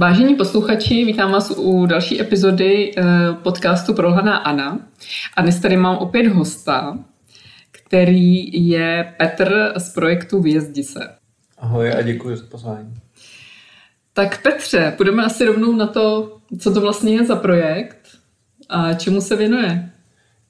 [0.00, 3.02] Vážení posluchači, vítám vás u další epizody eh,
[3.42, 4.88] podcastu Prolhaná Ana.
[5.36, 6.98] A dnes tady mám opět hosta,
[7.70, 11.00] který je Petr z projektu Vyjezdi se.
[11.58, 12.94] Ahoj a děkuji za pozvání.
[14.12, 18.08] Tak Petře, půjdeme asi rovnou na to, co to vlastně je za projekt
[18.68, 19.90] a čemu se věnuje.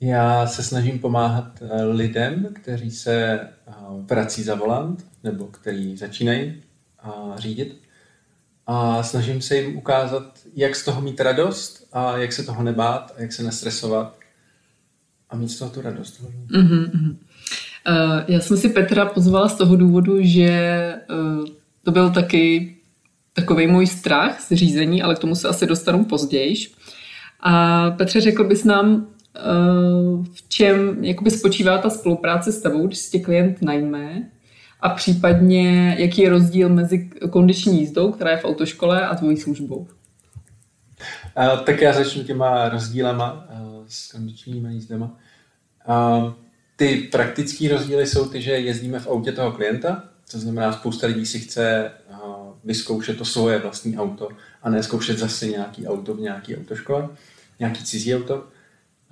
[0.01, 6.63] Já se snažím pomáhat eh, lidem, kteří se eh, vrací za volant nebo kteří začínají
[7.37, 7.88] řídit
[8.71, 13.15] a snažím se jim ukázat, jak z toho mít radost a jak se toho nebát
[13.17, 14.17] a jak se nestresovat
[15.31, 16.23] a mít z toho tu radost.
[16.51, 17.17] Mm-hmm.
[17.89, 21.45] Uh, já jsem si Petra pozvala z toho důvodu, že uh,
[21.85, 22.77] to byl taky
[23.33, 26.55] takový můj strach z řízení, ale k tomu se asi dostanu později.
[27.41, 32.99] A Petře, řekl bys nám, uh, v čem jakoby spočívá ta spolupráce s tebou, když
[32.99, 34.31] si tě klient najme
[34.81, 39.77] a případně jaký je rozdíl mezi kondiční jízdou, která je v autoškole a tvojí službou?
[39.77, 45.17] Uh, tak já začnu těma rozdílama uh, s kondičními jízdama.
[45.89, 46.33] Uh,
[46.77, 51.27] ty praktické rozdíly jsou ty, že jezdíme v autě toho klienta, to znamená, spousta lidí
[51.27, 52.19] si chce uh,
[52.65, 54.29] vyzkoušet to svoje vlastní auto
[54.63, 57.09] a ne zkoušet zase nějaký auto v nějaké autoškole,
[57.59, 58.45] nějaký cizí auto.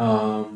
[0.01, 0.47] Uh,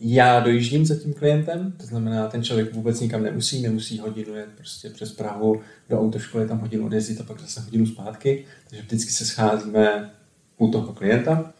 [0.00, 4.48] já dojíždím za tím klientem, to znamená, ten člověk vůbec nikam nemusí, nemusí hodinu jet
[4.56, 9.10] prostě přes Prahu do autoškoly, tam hodinu odjezdit a pak zase hodinu zpátky, takže vždycky
[9.10, 10.10] se scházíme
[10.58, 11.52] u toho klienta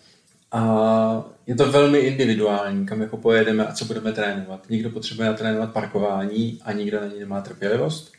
[0.52, 4.70] a je to velmi individuální, kam jako pojedeme a co budeme trénovat.
[4.70, 8.12] Někdo potřebuje trénovat parkování a nikdo na něj nemá trpělivost.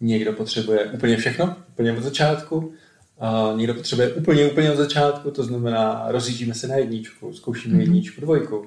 [0.00, 2.72] Někdo potřebuje úplně všechno, úplně od začátku.
[3.18, 7.80] A někdo potřebuje úplně, úplně od začátku, to znamená, rozjíždíme se na jedničku, zkoušíme mm-hmm.
[7.80, 8.66] jedničku, dvojku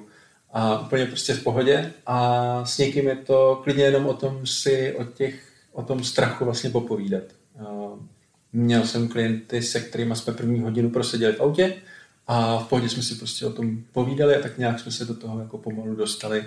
[0.54, 4.94] a úplně prostě v pohodě a s někým je to klidně jenom o tom si
[4.96, 7.22] o, těch, o tom strachu vlastně popovídat.
[8.52, 11.74] Měl jsem klienty, se kterými jsme první hodinu proseděli v autě
[12.26, 15.14] a v pohodě jsme si prostě o tom povídali a tak nějak jsme se do
[15.14, 16.44] toho jako pomalu dostali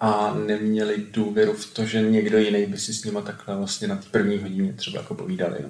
[0.00, 3.96] a neměli důvěru v to, že někdo jiný by si s nima takhle vlastně na
[3.96, 5.58] té první hodině třeba jako povídali.
[5.62, 5.68] No.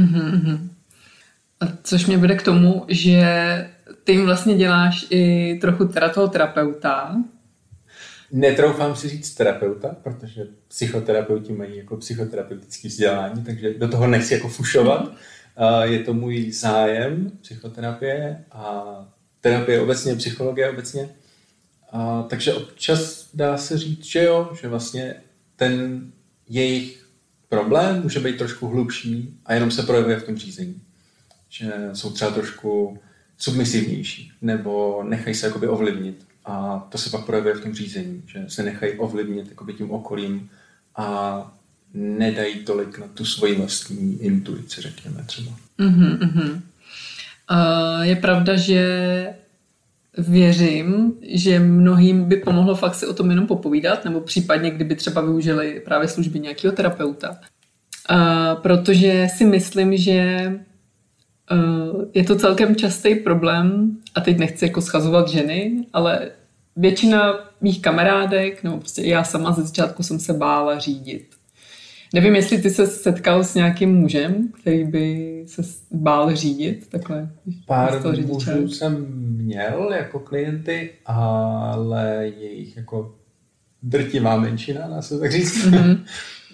[0.00, 0.68] Mm-hmm.
[1.82, 3.24] Což mě vede k tomu, že
[4.04, 7.16] ty jim vlastně děláš i trochu toho terapeuta.
[8.32, 14.48] Netroufám si říct terapeuta, protože psychoterapeuti mají jako psychoterapeutické vzdělání, takže do toho nechci jako
[14.48, 15.12] fušovat.
[15.82, 18.84] Je to můj zájem, psychoterapie a
[19.40, 21.08] terapie obecně, psychologie obecně.
[21.92, 25.14] A, takže občas dá se říct, že jo, že vlastně
[25.56, 26.02] ten
[26.48, 27.08] jejich
[27.48, 30.80] problém může být trošku hlubší a jenom se projevuje v tom řízení.
[31.48, 32.98] Že jsou třeba trošku
[33.38, 36.26] submisivnější, nebo nechají se jakoby ovlivnit.
[36.44, 40.50] A to se pak projevuje v tom řízení, že se nechají ovlivnit jakoby tím okolím
[40.96, 41.58] a
[41.94, 45.50] nedají tolik na tu svoji vlastní intuici, řekněme třeba.
[45.78, 46.60] Mm-hmm.
[47.50, 49.26] Uh, je pravda, že
[50.18, 55.20] věřím, že mnohým by pomohlo fakt si o tom jenom popovídat, nebo případně kdyby třeba
[55.20, 57.30] využili právě služby nějakého terapeuta.
[58.10, 60.52] Uh, protože si myslím, že
[62.14, 66.30] je to celkem častý problém, a teď nechci jako schazovat ženy, ale
[66.76, 71.26] většina mých kamarádek, nebo prostě já sama ze začátku jsem se bála řídit.
[72.14, 77.30] Nevím, jestli ty se setkal s nějakým mužem, který by se bál řídit takhle.
[77.66, 83.14] Pár mužů jsem měl jako klienty, ale jejich jako
[83.82, 85.66] drtivá menšina, dá se tak říct.
[85.66, 85.98] Mm-hmm.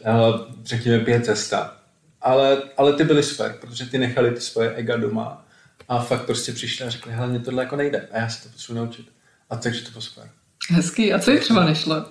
[0.64, 1.76] Řekněme pět cesta.
[2.24, 5.46] Ale, ale ty byly super, protože ty nechali ty svoje ega doma
[5.88, 8.48] a fakt prostě přišli a řekli, hele, mě tohle jako nejde a já se to
[8.48, 9.06] potřebuji naučit.
[9.50, 10.30] A takže to bylo super.
[10.70, 11.12] Hezký.
[11.12, 12.04] A co jich třeba nešlo?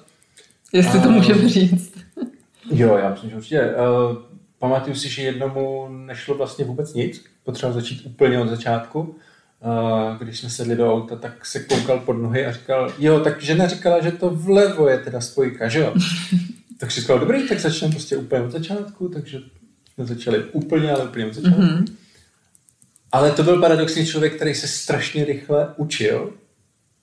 [0.73, 1.93] Jestli to můžeme říct.
[2.71, 3.61] Jo, já myslím, že určitě.
[3.61, 4.17] Uh,
[4.59, 7.25] pamatuju si, že jednomu nešlo vlastně vůbec nic.
[7.43, 8.99] Potřeboval začít úplně od začátku.
[8.99, 13.41] Uh, když jsme sedli do auta, tak se koukal pod nohy a říkal, jo, tak
[13.41, 15.93] žena říkala, že to vlevo je teda spojka, že jo?
[16.79, 19.39] tak si říkal, dobrý, tak začneme prostě úplně od začátku, takže
[19.93, 21.61] jsme začali úplně, ale úplně od začátku.
[21.61, 21.85] Mm-hmm.
[23.11, 26.33] Ale to byl paradoxně člověk, který se strašně rychle učil.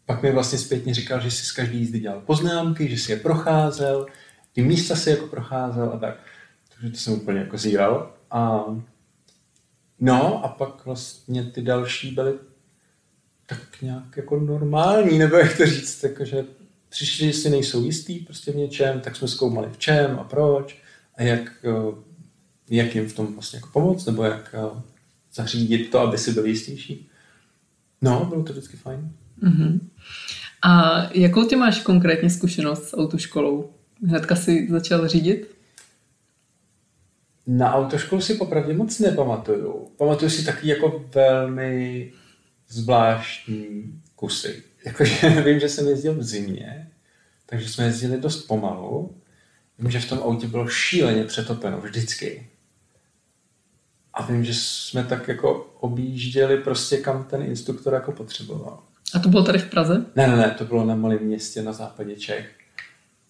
[0.07, 3.19] Pak mi vlastně zpětně říkal, že si z každý jízdy dělal poznámky, že si je
[3.19, 4.07] procházel,
[4.53, 6.17] ty místa si jako procházel a tak.
[6.75, 8.15] Takže to jsem úplně jako zíral.
[8.31, 8.65] A
[10.01, 12.33] no a pak vlastně ty další byly
[13.47, 16.45] tak nějak jako normální, nebo jak to říct, jakože
[16.89, 20.79] přišli, že si nejsou jistý prostě v něčem, tak jsme zkoumali v čem a proč
[21.15, 21.67] a jak,
[22.71, 24.83] jak jim v tom vlastně jako pomoct, nebo jak eh,
[25.35, 27.09] zařídit to, aby si byl jistější.
[28.03, 29.13] No, bylo to vždycky fajn.
[29.43, 29.81] Uh-huh.
[30.63, 33.71] A jakou ty máš konkrétně zkušenost s autoškolou?
[34.07, 35.57] Hnedka si začal řídit?
[37.47, 39.89] Na autoškolu si popravdě moc nepamatuju.
[39.97, 42.13] Pamatuju si taky jako velmi
[42.69, 44.63] zvláštní kusy.
[44.87, 46.91] Jakože vím, že jsem jezdil v zimě,
[47.47, 49.17] takže jsme jezdili dost pomalu.
[49.79, 52.50] Vím, že v tom autě bylo šíleně přetopeno vždycky.
[54.15, 58.79] A vím, že jsme tak jako objížděli prostě kam ten instruktor jako potřeboval.
[59.15, 60.05] A to bylo tady v Praze?
[60.17, 62.51] Ne, ne, ne, to bylo na malém městě na západě Čech.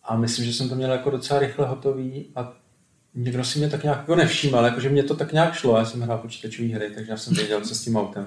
[0.04, 2.52] A myslím, že jsem to měl jako docela rychle hotový a
[3.14, 6.00] někdo si mě tak nějak jako nevšímal, jakože mě to tak nějak šlo, já jsem
[6.00, 8.26] hrál počítačové hry, takže já jsem věděl, co s tím autem.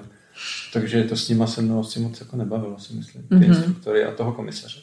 [0.72, 3.44] Takže to s nima se mnou asi moc jako nebavilo, si myslím, ty mm-hmm.
[3.44, 4.80] instruktory a toho komisaře.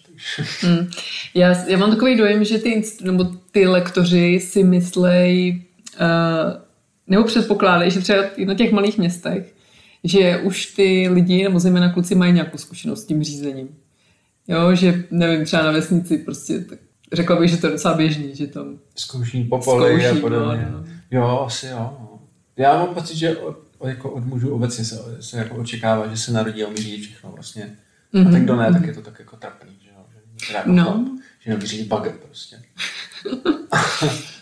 [0.63, 0.89] Mm.
[1.33, 5.61] Já, já mám takový dojem, že ty, nebo ty lektoři si myslej,
[6.01, 6.61] uh,
[7.07, 9.53] nebo předpokládají, že třeba na těch malých městech,
[10.03, 13.69] že už ty lidi, nebo zejména kluci, mají nějakou zkušenost s tím řízením.
[14.47, 16.79] Jo, že nevím, třeba na vesnici prostě tak
[17.13, 20.67] řekla bych, že to je docela běžný, že tam zkouší popoli a podobně.
[20.71, 20.85] No, no.
[21.11, 21.77] Jo, asi jo.
[21.79, 22.19] No.
[22.57, 26.31] Já mám pocit, že od, jako od mužů obecně se, se jako očekává, že se
[26.31, 27.75] narodí a umí řídit všechno vlastně.
[28.13, 28.27] Mm-hmm.
[28.27, 30.05] A tak kdo ne, tak je to tak jako trapný, že jo.
[30.47, 30.83] Že, jako no.
[30.83, 31.07] chlap,
[31.39, 32.61] že neumí řídit baget prostě.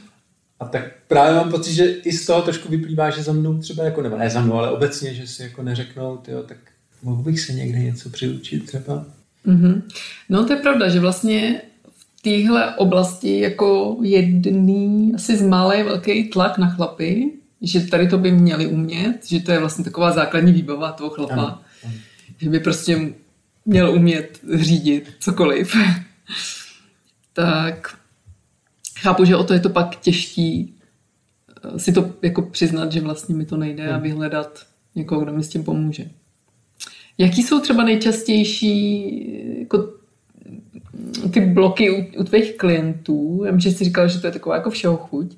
[0.59, 3.83] a tak právě mám pocit, že i z toho trošku vyplývá, že za mnou třeba
[3.83, 6.57] jako, nebo ne za mnou, ale obecně, že si jako neřeknou, tyjo, tak
[7.03, 9.05] mohl bych se někde něco přiučit třeba.
[9.47, 9.81] Mm-hmm.
[10.29, 11.61] No to je pravda, že vlastně
[11.97, 18.17] v téhle oblasti jako jedný asi z malé velký tlak na chlapy, že tady to
[18.17, 21.93] by měli umět, že to je vlastně taková základní výbava toho chlapa, ano, ano.
[22.37, 23.13] že by prostě
[23.65, 25.75] měl umět řídit cokoliv.
[27.33, 27.98] tak
[29.01, 30.75] chápu, že o to je to pak těžký
[31.65, 33.95] eh, si to jako přiznat, že vlastně mi to nejde hmm.
[33.95, 34.65] a vyhledat
[34.95, 36.09] někoho, kdo mi s tím pomůže.
[37.17, 39.93] Jaký jsou třeba nejčastější jako
[41.31, 43.43] ty bloky u, u tvých klientů?
[43.45, 45.37] Já že jsi říkal, že to je taková jako všeho chuť,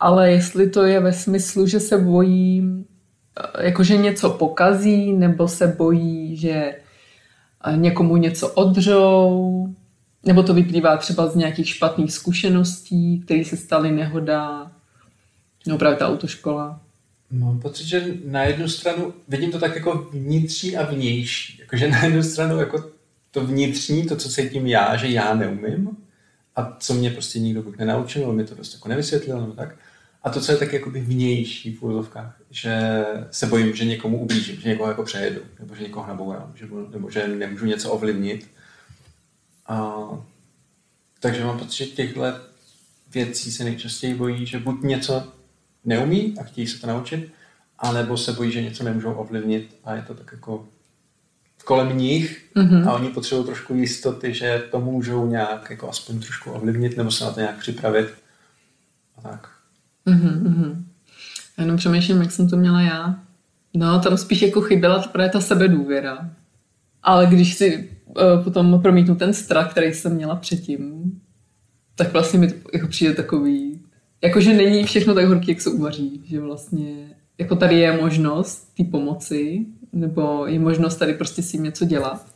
[0.00, 2.84] ale jestli to je ve smyslu, že se bojí,
[3.40, 6.52] eh, jakože něco pokazí, nebo se bojí, že
[7.64, 9.66] eh, někomu něco odřou,
[10.26, 14.70] nebo to vyplývá třeba z nějakých špatných zkušeností, které se staly nehoda,
[15.66, 16.80] no právě ta autoškola.
[17.30, 21.58] Mám pocit, že na jednu stranu vidím to tak jako vnitřní a vnější.
[21.60, 22.90] Jakože na jednu stranu jako
[23.30, 25.96] to vnitřní, to, co cítím já, že já neumím
[26.56, 29.76] a co mě prostě nikdo buď nenaučil, mi to prostě jako nevysvětlil nebo tak.
[30.22, 34.60] A to, co je tak jakoby vnější v úzovkách, že se bojím, že někomu ublížím,
[34.60, 38.48] že někoho jako přejedu, nebo že někoho nabourám, že, nebo že nemůžu něco ovlivnit.
[39.66, 40.04] A,
[41.20, 42.22] takže mám pocit, že těchto
[43.12, 45.32] věcí se nejčastěji bojí, že buď něco
[45.84, 47.32] neumí a chtějí se to naučit,
[47.78, 50.68] anebo se bojí, že něco nemůžou ovlivnit a je to tak jako
[51.64, 52.88] kolem nich mm-hmm.
[52.88, 57.24] a oni potřebují trošku jistoty, že to můžou nějak jako aspoň trošku ovlivnit nebo se
[57.24, 58.08] na to nějak připravit.
[59.16, 59.48] A tak.
[60.06, 60.84] Mm-hmm.
[61.58, 63.18] Já jenom přemýšlím, jak jsem to měla já.
[63.74, 66.30] No, tam spíš jako chyběla právě ta sebedůvěra.
[67.04, 71.12] Ale když si uh, potom promítnu ten strach, který jsem měla předtím,
[71.94, 73.80] tak vlastně mi to jako přijde takový,
[74.22, 78.84] jakože není všechno tak horký, jak se uvaří, že vlastně jako tady je možnost té
[78.84, 82.26] pomoci, nebo je možnost tady prostě si něco dělat.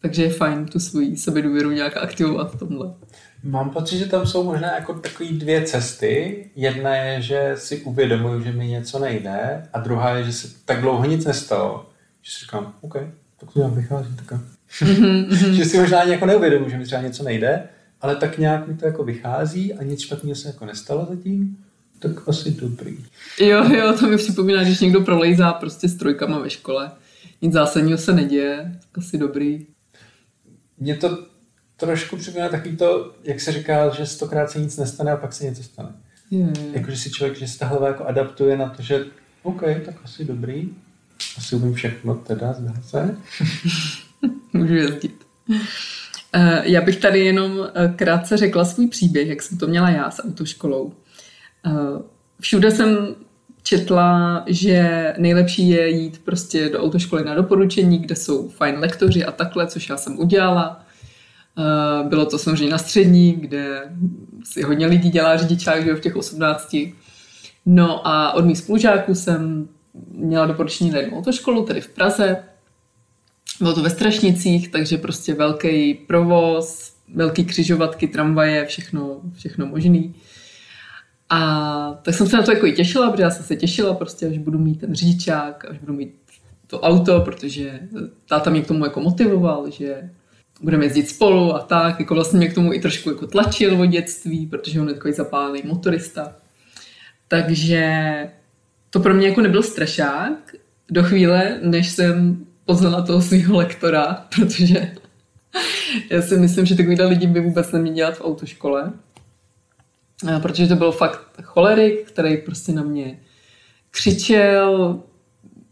[0.00, 2.94] Takže je fajn tu svoji sebedůvěru nějak aktivovat v tomhle.
[3.42, 6.44] Mám pocit, že tam jsou možná jako takové dvě cesty.
[6.56, 10.80] Jedna je, že si uvědomuju, že mi něco nejde a druhá je, že se tak
[10.80, 11.90] dlouho nic nestalo,
[12.22, 12.96] že si říkám, OK,
[13.42, 14.16] tak to nějak vychází.
[14.16, 14.40] Tak
[14.80, 15.52] mm-hmm.
[15.52, 17.68] že si možná ani jako neuvědomuji, že mi třeba něco nejde,
[18.00, 21.56] ale tak nějak mi to jako vychází a nic špatného se jako nestalo zatím,
[21.98, 22.96] tak asi dobrý.
[23.40, 26.90] Jo, jo, to mi připomíná, když někdo prolejzá prostě s trojkama ve škole.
[27.42, 29.66] Nic zásadního se neděje, tak asi dobrý.
[30.78, 31.26] Mě to
[31.76, 35.44] trošku připomíná taky to, jak se říká, že stokrát se nic nestane a pak se
[35.44, 35.92] něco stane.
[36.30, 36.52] Yeah.
[36.72, 39.04] Jakože si člověk, že se ta hlava jako adaptuje na to, že
[39.42, 40.68] OK, tak asi dobrý,
[41.38, 43.16] asi umím všechno teda, zdá se.
[44.52, 45.26] Můžu jezdit.
[46.32, 50.10] Eh, já bych tady jenom eh, krátce řekla svůj příběh, jak jsem to měla já
[50.10, 50.92] s autoškolou.
[51.66, 52.02] Eh,
[52.40, 53.14] všude jsem
[53.62, 59.32] četla, že nejlepší je jít prostě do autoškoly na doporučení, kde jsou fajn lektoři a
[59.32, 60.86] takhle, což já jsem udělala.
[62.08, 63.92] Bylo to samozřejmě na střední, kde
[64.44, 66.76] si hodně lidí dělá řidičák, že v těch 18.
[67.66, 69.68] No a od mých spolužáků jsem
[70.10, 72.44] měla doporučení na jednu autoškolu, tedy v Praze.
[73.60, 80.14] Bylo to ve Strašnicích, takže prostě velký provoz, velký křižovatky, tramvaje, všechno, všechno možný.
[81.28, 84.26] A tak jsem se na to jako i těšila, protože já jsem se těšila prostě,
[84.26, 86.14] až budu mít ten řidičák, až budu mít
[86.66, 87.80] to auto, protože
[88.28, 90.10] táta mě k tomu jako motivoval, že
[90.62, 93.86] budeme jezdit spolu a tak, jako vlastně mě k tomu i trošku jako tlačil o
[93.86, 96.36] dětství, protože on je takový zapálený motorista.
[97.28, 98.12] Takže
[98.92, 100.54] to pro mě jako nebyl strašák
[100.90, 104.92] do chvíle, než jsem poznala toho svého lektora, protože
[106.10, 108.92] já si myslím, že takovýhle lidi by vůbec neměli dělat v autoškole.
[110.42, 113.18] Protože to byl fakt cholerik, který prostě na mě
[113.90, 115.00] křičel,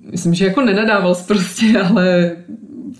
[0.00, 2.36] myslím, že jako nenadával prostě, ale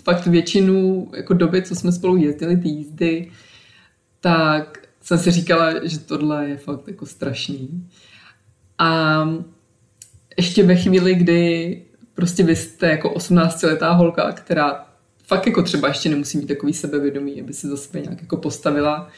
[0.03, 3.31] fakt většinu jako doby, co jsme spolu jezdili, ty jízdy,
[4.19, 7.87] tak jsem si říkala, že tohle je fakt jako strašný.
[8.77, 9.23] A
[10.37, 11.81] ještě ve chvíli, kdy
[12.13, 14.85] prostě vy jste jako 18-letá holka, která
[15.23, 19.09] fakt jako třeba ještě nemusí mít takový sebevědomí, aby se za sebe nějak jako postavila,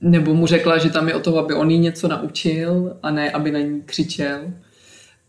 [0.00, 3.30] nebo mu řekla, že tam je o toho, aby on jí něco naučil a ne,
[3.30, 4.52] aby na ní křičel,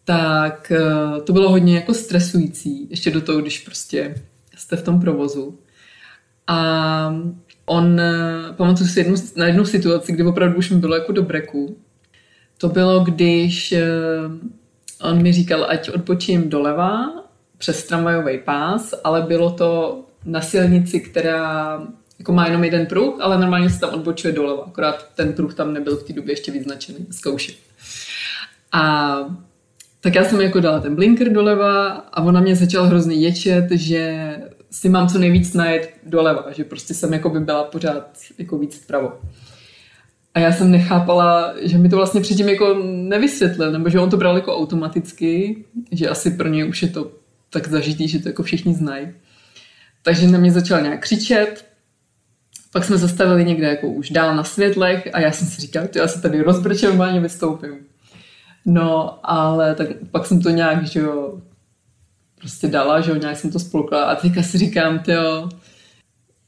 [0.05, 4.15] tak eh, to bylo hodně jako stresující, ještě do toho, když prostě
[4.57, 5.59] jste v tom provozu.
[6.47, 7.15] A
[7.65, 11.23] on, eh, pamatuju si jednu, na jednu situaci, kdy opravdu už mi bylo jako do
[11.23, 11.77] breku.
[12.57, 13.73] To bylo, když
[15.01, 17.23] on mi říkal, ať odpočím doleva
[17.57, 21.81] přes tramvajový pás, ale bylo to na silnici, která
[22.19, 25.73] jako má jenom jeden pruh, ale normálně se tam odbočuje doleva, akorát ten pruh tam
[25.73, 27.55] nebyl v té době ještě vyznačený, zkoušet.
[28.71, 29.17] A
[30.01, 34.35] tak já jsem jako dala ten blinker doleva a ona mě začala hrozně ječet, že
[34.71, 38.75] si mám co nejvíc najet doleva, že prostě jsem jako by byla pořád jako víc
[38.75, 39.19] vpravo.
[40.37, 44.17] A já jsem nechápala, že mi to vlastně předtím jako nevysvětlil, nebo že on to
[44.17, 47.11] bral jako automaticky, že asi pro něj už je to
[47.49, 49.07] tak zažitý, že to jako všichni znají.
[50.03, 51.65] Takže na mě začal nějak křičet,
[52.71, 55.99] pak jsme zastavili někde jako už dál na světlech a já jsem si říkal, že
[55.99, 57.75] já se tady rozbrčím, normálně vystoupím.
[58.65, 61.41] No, ale tak pak jsem to nějak, že jo,
[62.39, 65.49] prostě dala, že jo, nějak jsem to spolkla a teďka si říkám, jo,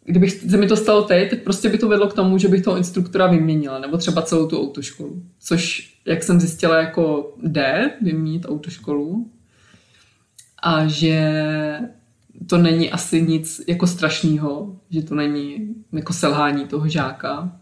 [0.09, 2.61] kdybych se mi to stalo teď, tak prostě by to vedlo k tomu, že bych
[2.61, 5.23] toho instruktora vyměnila, nebo třeba celou tu autoškolu.
[5.39, 9.31] Což, jak jsem zjistila, jako jde vyměnit autoškolu
[10.63, 11.33] a že
[12.49, 17.59] to není asi nic jako strašného, že to není jako selhání toho žáka.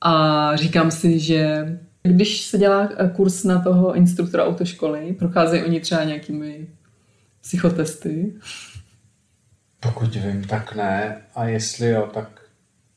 [0.00, 1.66] A říkám si, že
[2.02, 6.68] když se dělá kurz na toho instruktora autoškoly, procházejí oni třeba nějakými
[7.40, 8.34] psychotesty?
[9.82, 11.22] Pokud vím, tak ne.
[11.34, 12.42] A jestli jo, tak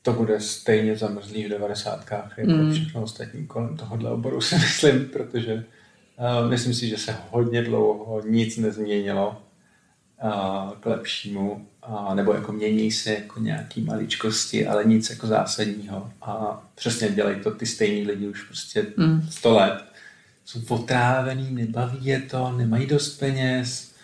[0.02, 2.12] to bude stejně zamrzlý v 90.
[2.36, 2.72] jako mm.
[2.72, 8.22] všechno ostatní kolem tohohle oboru si myslím, protože uh, myslím si, že se hodně dlouho
[8.26, 9.42] nic nezměnilo
[10.24, 16.12] uh, k lepšímu, uh, nebo jako mění se jako nějaký maličkosti, ale nic jako zásadního.
[16.22, 19.26] A přesně dělají to ty stejní lidi už prostě mm.
[19.30, 19.84] 100 let.
[20.44, 23.95] Jsou potrávený, nebaví je to, nemají dost peněz,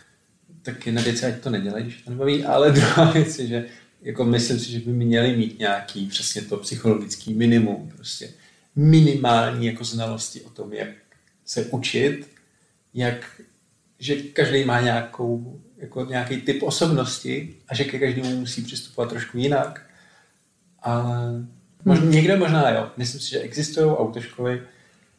[0.63, 3.67] tak jedna věc ať to nedělají, když to nebaví, ale druhá věc je, že
[4.03, 8.31] jako myslím si, že by měli mít nějaký přesně to psychologický minimum, prostě
[8.77, 10.89] minimální jako znalosti o tom, jak
[11.45, 12.29] se učit,
[12.95, 13.41] jak,
[13.99, 19.39] že každý má nějakou, jako nějaký typ osobnosti a že ke každému musí přistupovat trošku
[19.39, 19.87] jinak.
[20.83, 21.07] Ale
[21.85, 22.13] možná, hmm.
[22.13, 22.91] někde možná jo.
[22.97, 24.63] Myslím si, že existují autoškoly,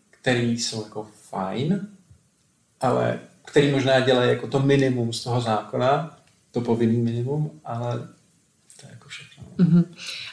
[0.09, 1.87] které jsou jako fajn,
[2.81, 6.17] ale který možná dělají jako to minimum z toho zákona,
[6.51, 7.97] to povinný minimum, ale
[8.79, 9.43] to je jako všechno.
[9.57, 9.85] Uh-huh.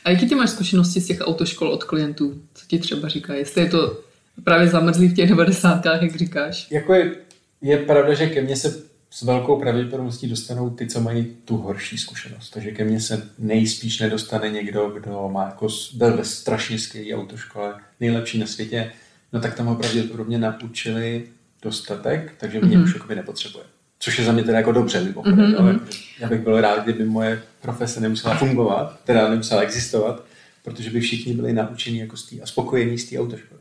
[0.04, 2.42] A jaký ty máš zkušenosti z těch autoškol od klientů?
[2.54, 3.34] Co ti třeba říká?
[3.34, 4.00] Jestli je to
[4.44, 5.84] právě zamrzlý v těch 90.
[5.84, 6.70] jak říkáš?
[6.70, 7.14] Jako je,
[7.62, 11.98] je pravda, že ke mně se s velkou pravděpodobností dostanou ty, co mají tu horší
[11.98, 12.50] zkušenost.
[12.50, 17.74] Takže ke mně se nejspíš nedostane někdo, kdo má jako, byl ve strašně skvělé autoškole,
[18.00, 18.92] nejlepší na světě,
[19.32, 21.26] no tak tam ho pravděpodobně naučili
[21.62, 22.84] dostatek, takže mě mm-hmm.
[22.84, 23.64] už jakoby nepotřebuje.
[23.98, 25.38] Což je za mě teda jako dobře, mimochodem.
[25.38, 25.68] Mm-hmm.
[25.68, 25.86] Jako,
[26.20, 30.24] já bych byl rád, kdyby moje profese nemusela fungovat, teda nemusela existovat,
[30.64, 33.60] protože by všichni byli naučení jako z tý, a spokojení z té autoškoly.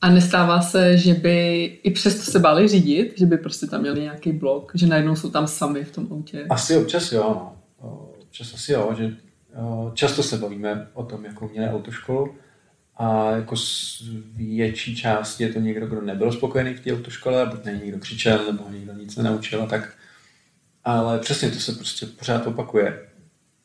[0.00, 4.00] A nestává se, že by i přesto se báli řídit, že by prostě tam měli
[4.00, 6.46] nějaký blok, že najednou jsou tam sami v tom autě?
[6.50, 7.56] Asi občas jo, no.
[8.22, 9.16] Občas asi jo, že
[9.94, 12.34] často se bavíme o tom, jakou měli autoškolu
[12.96, 14.02] a jako z
[14.36, 18.44] větší části je to někdo, kdo nebyl spokojený v té autoškole, buď na někdo křičel,
[18.52, 19.92] nebo někdo nic nenaučil a tak.
[20.84, 23.06] Ale přesně to se prostě pořád opakuje.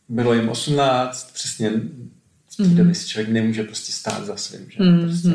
[0.10, 2.92] Bylo jim 18, přesně v té mm-hmm.
[2.92, 4.70] si člověk nemůže prostě stát za svým.
[4.70, 4.80] Že?
[4.80, 5.02] Mm-hmm.
[5.02, 5.30] Prostě,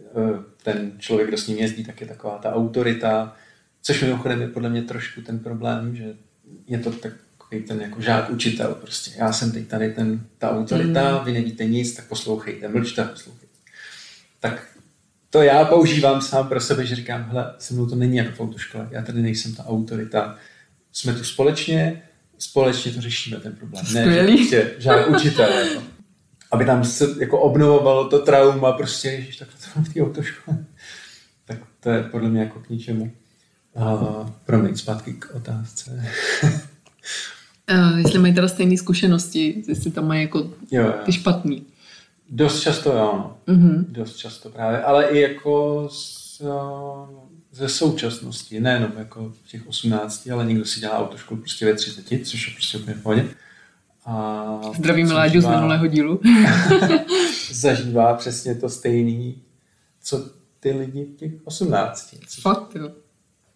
[0.00, 3.36] eh, ten člověk, kdo s ním jezdí, tak je taková ta autorita,
[3.82, 6.14] což mimochodem je podle mě trošku ten problém, že
[6.66, 7.12] je to tak
[7.48, 9.10] takový ten jako žák učitel prostě.
[9.18, 11.24] Já jsem teď tady ten, ta autorita, mm.
[11.24, 13.54] vy nevíte nic, tak poslouchejte, mlčte, poslouchejte.
[14.40, 14.66] Tak
[15.30, 18.40] to já používám sám pro sebe, že říkám, hele, se mnou to není jako v
[18.40, 20.36] autoškole, já tady nejsem ta autorita,
[20.92, 22.02] jsme tu společně,
[22.38, 23.84] společně to řešíme ten problém.
[23.92, 25.52] Ne, že prostě žák učitel.
[25.52, 25.82] Jako.
[26.50, 30.64] Aby tam se jako obnovovalo to trauma, prostě, ježiš, tak to v té autoškole.
[31.44, 33.12] Tak to je podle mě jako k ničemu.
[33.72, 36.04] Uh, promiň, zpátky k otázce.
[37.70, 40.38] Uh, jestli mají teda stejné zkušenosti, jestli tam mají jako
[40.70, 40.92] jo, jo.
[41.04, 41.66] ty špatný.
[42.30, 43.36] Dost často jo.
[43.48, 43.84] Mm-hmm.
[43.88, 46.42] Dost často právě, ale i jako z,
[47.52, 52.26] ze současnosti, nejenom jako v těch 18, ale někdo si dělá autoškolu prostě ve 30,
[52.26, 53.28] což je prostě úplně v pohodě.
[54.04, 56.20] A Zdravím Láďu z minulého dílu.
[57.52, 59.42] zažívá přesně to stejný,
[60.02, 62.14] co ty lidi v těch 18.
[62.40, 62.90] Fakt, jo.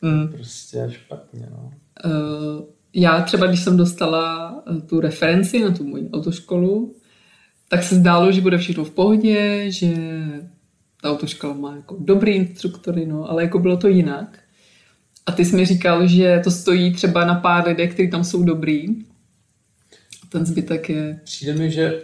[0.03, 0.29] Mm.
[0.29, 1.73] Prostě špatně, no.
[2.05, 6.97] Uh, já třeba, když jsem dostala eh, tu referenci na tu moji autoškolu,
[7.69, 9.95] tak se zdálo, že bude všechno v pohodě, že
[11.03, 14.39] ta autoškola má jako dobrý instruktory, no, ale jako bylo to jinak.
[15.27, 18.43] A ty jsi mi říkal, že to stojí třeba na pár lidech, kteří tam jsou
[18.43, 18.89] dobrý.
[20.23, 21.21] A ten zbytek je...
[21.25, 22.03] Přijde mi, že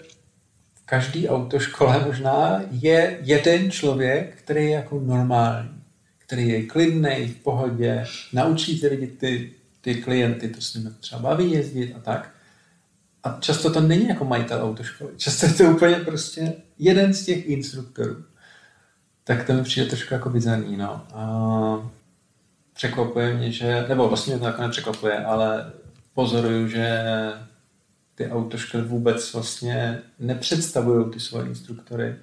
[0.74, 5.70] v každý autoškole možná je jeden člověk, který je jako normální,
[6.26, 9.52] který je klidný, v pohodě, naučí ty lidi ty,
[9.88, 12.30] ty klienty, to s nimi třeba baví jezdit a tak.
[13.24, 15.10] A často to není jako majitel autoškoly.
[15.16, 18.24] Často je to úplně prostě jeden z těch instruktorů.
[19.24, 21.06] Tak to mi přijde trošku jako bizarní, no.
[21.14, 21.90] A
[22.72, 25.72] překvapuje mě, že, nebo vlastně mě to jako nepřekvapuje, ale
[26.14, 27.02] pozoruju, že
[28.14, 32.16] ty autoškoly vůbec vlastně nepředstavují ty svoje instruktory,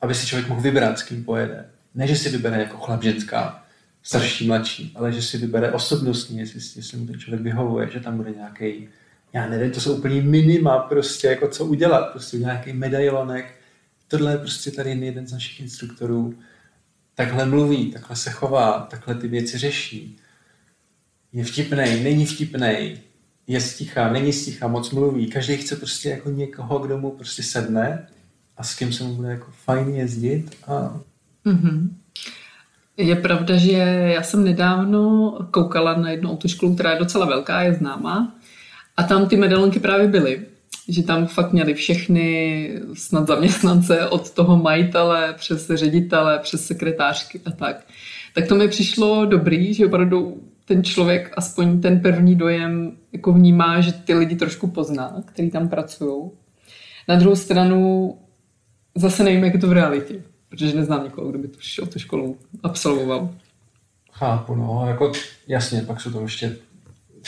[0.00, 1.70] aby si člověk mohl vybrat, s kým pojede.
[1.94, 3.61] Ne, že si vybere jako chlap, ženská,
[4.02, 8.16] starší, mladší, ale že si vybere osobnostní, jestli, jestli mu ten člověk vyhovuje, že tam
[8.16, 8.88] bude nějaký
[9.32, 13.60] já nevím, to jsou úplně minima prostě, jako co udělat, prostě nějaký medailonek.
[14.08, 16.38] Tohle je prostě tady jeden z našich instruktorů.
[17.14, 20.18] Takhle mluví, takhle se chová, takhle ty věci řeší.
[21.32, 22.98] Je vtipnej, není vtipnej,
[23.46, 25.26] je stichá, není stichá, moc mluví.
[25.26, 28.08] Každý chce prostě jako někoho, kdo mu prostě sedne
[28.56, 30.50] a s kým se mu bude jako fajn jezdit.
[30.66, 31.00] A...
[31.46, 31.88] Mm-hmm.
[32.96, 33.72] Je pravda, že
[34.14, 38.34] já jsem nedávno koukala na jednu autoškolu, která je docela velká, je známá.
[38.96, 40.40] A tam ty medailonky právě byly,
[40.88, 47.50] že tam fakt měli všechny snad zaměstnance od toho majitele přes ředitele, přes sekretářky a
[47.50, 47.86] tak.
[48.34, 53.80] Tak to mi přišlo dobrý, že opravdu ten člověk aspoň ten první dojem jako vnímá,
[53.80, 56.30] že ty lidi trošku pozná, který tam pracují.
[57.08, 58.14] Na druhou stranu
[58.94, 62.38] zase nevím, jak je to v realitě, protože neznám nikoho, kdo by tu, tu školu
[62.62, 63.34] absolvoval.
[64.12, 65.12] Chápu, no, jako
[65.48, 66.56] jasně, pak jsou to ještě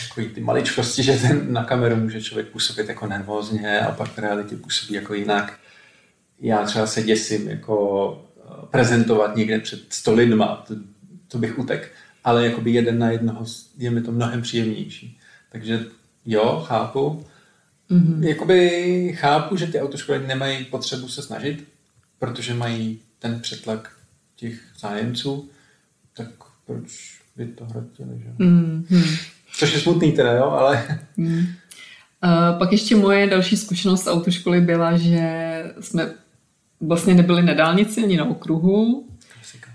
[0.08, 4.18] takový ty maličkosti, že ten na kameru může člověk působit jako nervózně a pak v
[4.18, 5.58] realitě působí jako jinak.
[6.40, 10.74] Já třeba se děsím jako eh, prezentovat někde před sto lidma, to,
[11.28, 11.92] to bych utek,
[12.24, 13.46] ale jakoby jeden na jednoho
[13.78, 15.18] je mi to mnohem příjemnější.
[15.52, 15.84] Takže
[16.26, 17.24] jo, chápu.
[17.90, 18.22] Mm-hmm.
[18.22, 21.68] Jakoby chápu, že ty autoškoly nemají potřebu se snažit,
[22.18, 23.92] protože mají ten přetlak
[24.36, 25.50] těch zájemců,
[26.16, 26.28] tak
[26.66, 28.44] proč by to hrotili, že?
[28.44, 29.18] Mm-hmm.
[29.56, 30.98] Což je smutný teda, jo, ale...
[31.16, 31.38] Hmm.
[31.38, 35.22] Uh, pak ještě moje další zkušenost z autoškoly byla, že
[35.80, 36.14] jsme
[36.80, 39.08] vlastně nebyli na dálnici ani na okruhu.
[39.34, 39.70] Klasika.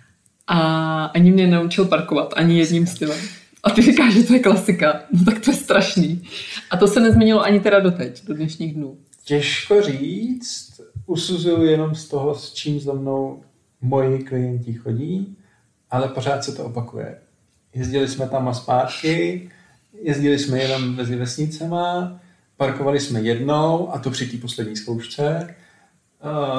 [0.48, 3.20] A ani mě naučil parkovat, ani jedním stylem.
[3.64, 5.02] A ty říkáš, že to je klasika.
[5.12, 6.24] No tak to je strašný.
[6.72, 8.98] A to se nezměnilo ani teda doteď, do dnešních dnů.
[9.24, 10.69] Těžko říct.
[11.10, 13.44] Usuzuju jenom z toho, s čím za mnou
[13.82, 15.38] moji klienti chodí,
[15.92, 17.18] ale pořád se to opakuje.
[17.74, 19.50] Jezdili jsme tam a zpátky,
[20.02, 22.20] jezdili jsme jenom mezi vesnicema,
[22.58, 25.56] parkovali jsme jednou, a to při té poslední zkoušce.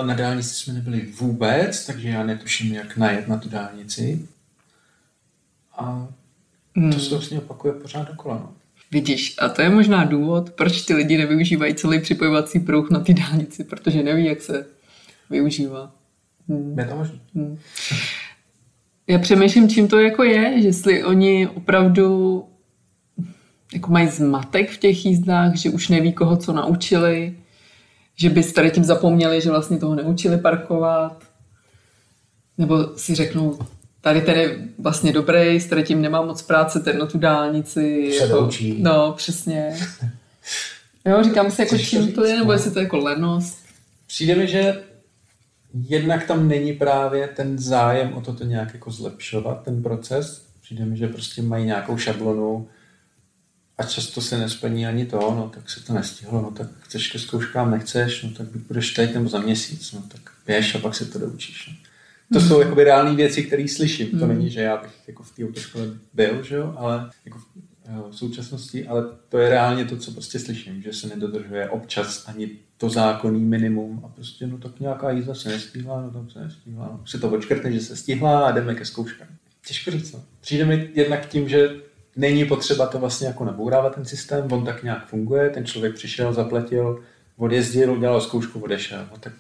[0.07, 4.29] Na dálnici jsme nebyli vůbec, takže já netuším, jak najet na tu dálnici.
[5.73, 6.09] A
[6.75, 6.93] to hmm.
[6.93, 8.35] se vlastně opakuje pořád dokola.
[8.35, 8.53] No.
[8.91, 13.13] Vidíš, a to je možná důvod, proč ty lidi nevyužívají celý připojovací pruh na té
[13.13, 14.67] dálnici, protože neví, jak se
[15.31, 15.93] využívá.
[16.49, 16.79] Hmm.
[16.79, 17.19] Je to možné.
[17.35, 17.59] Hmm.
[19.07, 22.45] Já přemýšlím, čím to jako je, jestli oni opravdu
[23.75, 27.37] jako mají zmatek v těch jízdách, že už neví, koho co naučili,
[28.17, 31.25] že by tady tím zapomněli, že vlastně toho neučili parkovat,
[32.59, 33.59] nebo si řeknou,
[34.01, 38.13] tady ten je vlastně dobrý, s tady tím nemám moc práce, ten na tu dálnici.
[38.19, 38.51] Se jako.
[38.79, 39.77] No, přesně.
[41.07, 43.59] Jo, říkám si, jako čím to je, nebo jestli to je jako lenost.
[44.07, 44.83] Přijde mi, že
[45.89, 50.43] jednak tam není právě ten zájem o to, to nějak jako zlepšovat, ten proces.
[50.63, 52.69] Přijde mi, že prostě mají nějakou šablonu,
[53.81, 57.19] a často se nesplní ani to, no tak se to nestihlo, no tak chceš ke
[57.19, 61.07] zkouškám, nechceš, no tak budeš teď nebo za měsíc, no tak běž a pak se
[61.07, 61.69] to doučíš.
[61.69, 61.90] No.
[62.33, 62.49] To mm.
[62.49, 64.11] jsou jakoby reální věci, které slyším.
[64.11, 64.29] To hmm.
[64.29, 67.39] není, že já bych jako v té autoškole byl, že jo, ale jako
[68.11, 72.51] v současnosti, ale to je reálně to, co prostě slyším, že se nedodržuje občas ani
[72.79, 76.89] to zákonný minimum a prostě no tak nějaká jízda se nestihla, no tam se nestihla,
[76.93, 77.07] no.
[77.07, 79.29] si to očkrtne, že se stihla a jdeme ke zkouškám.
[79.67, 80.23] Těžko říct, no.
[80.41, 81.77] Přijde mi jednak tím, že
[82.17, 86.33] není potřeba to vlastně jako nabourávat ten systém, on tak nějak funguje, ten člověk přišel,
[86.33, 87.03] zaplatil,
[87.37, 89.33] odjezdil, udělal zkoušku, odešel, no tak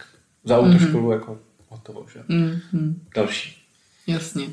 [0.44, 1.12] za autoškolu mm-hmm.
[1.12, 1.38] jako
[1.70, 2.20] hotovo, že?
[2.20, 2.94] Mm-hmm.
[3.16, 3.62] Další.
[4.06, 4.46] Jasně.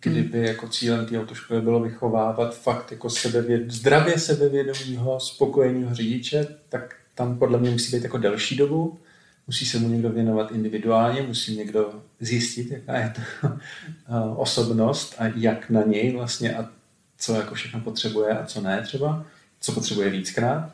[0.00, 0.44] Kdyby mm.
[0.44, 7.38] jako cílem té autoškoly bylo vychovávat fakt jako sebevěd, zdravě sebevědomího, spokojeného řidiče, tak tam
[7.38, 8.98] podle mě musí být jako delší dobu,
[9.46, 13.48] musí se mu někdo věnovat individuálně, musí někdo zjistit, jaká je to
[14.36, 16.70] osobnost a jak na něj vlastně a
[17.18, 19.24] co jako všechno potřebuje a co ne třeba,
[19.60, 20.72] co potřebuje víckrát.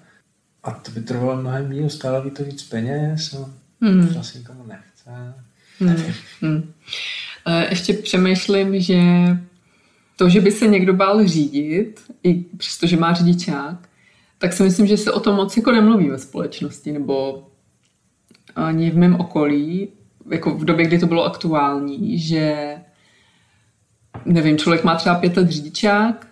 [0.62, 3.50] A to by trvalo mnohem díl, stále by to víc peněz a
[3.80, 4.14] hmm.
[4.14, 4.91] to asi nikomu nechce.
[5.80, 5.96] Hmm.
[6.40, 6.72] Hmm.
[7.70, 9.00] Ještě přemýšlím, že
[10.16, 13.88] to, že by se někdo bál řídit, i přestože má řidičák,
[14.38, 17.46] tak si myslím, že se o tom moc jako nemluví ve společnosti, nebo
[18.56, 19.88] ani v mém okolí,
[20.30, 22.76] jako v době, kdy to bylo aktuální, že
[24.24, 26.28] nevím, člověk má třeba pět let řidičák,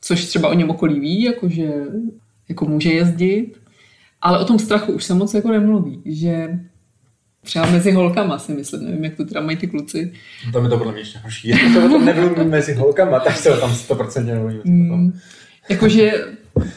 [0.00, 1.72] což třeba o něm okolí ví, jako že
[2.48, 3.60] jako může jezdit,
[4.20, 6.60] ale o tom strachu už se moc jako nemluví, že
[7.44, 10.12] třeba mezi holkama si myslím, nevím, jak to teda mají ty kluci.
[10.46, 11.48] No, tam je to podle mě ještě horší.
[11.48, 14.60] Jestli to o tom nemluvím mezi holkama, tak se tam 100% nemluví.
[14.64, 15.18] Mm,
[15.68, 16.12] jakože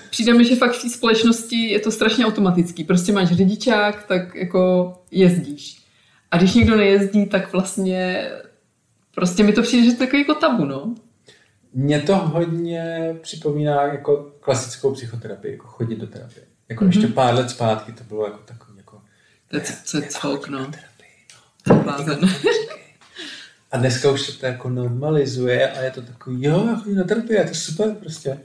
[0.10, 2.84] přijde mi, že fakt v té společnosti je to strašně automatický.
[2.84, 5.78] Prostě máš řidičák, tak jako jezdíš.
[6.32, 8.30] A když někdo nejezdí, tak vlastně
[9.16, 10.96] prostě mi to přijde, že to je takový jako tabu, no.
[11.74, 16.46] Mně to hodně připomíná jako klasickou psychoterapii, jako chodit do terapie.
[16.70, 16.88] Jako mm-hmm.
[16.88, 18.67] ještě pár let zpátky to bylo jako takový jako...
[19.50, 19.58] To
[19.98, 20.72] je cok, no.
[23.72, 27.04] A dneska už se to jako normalizuje a je to takový, jo, já chodím na
[27.04, 28.40] terapii, je to super prostě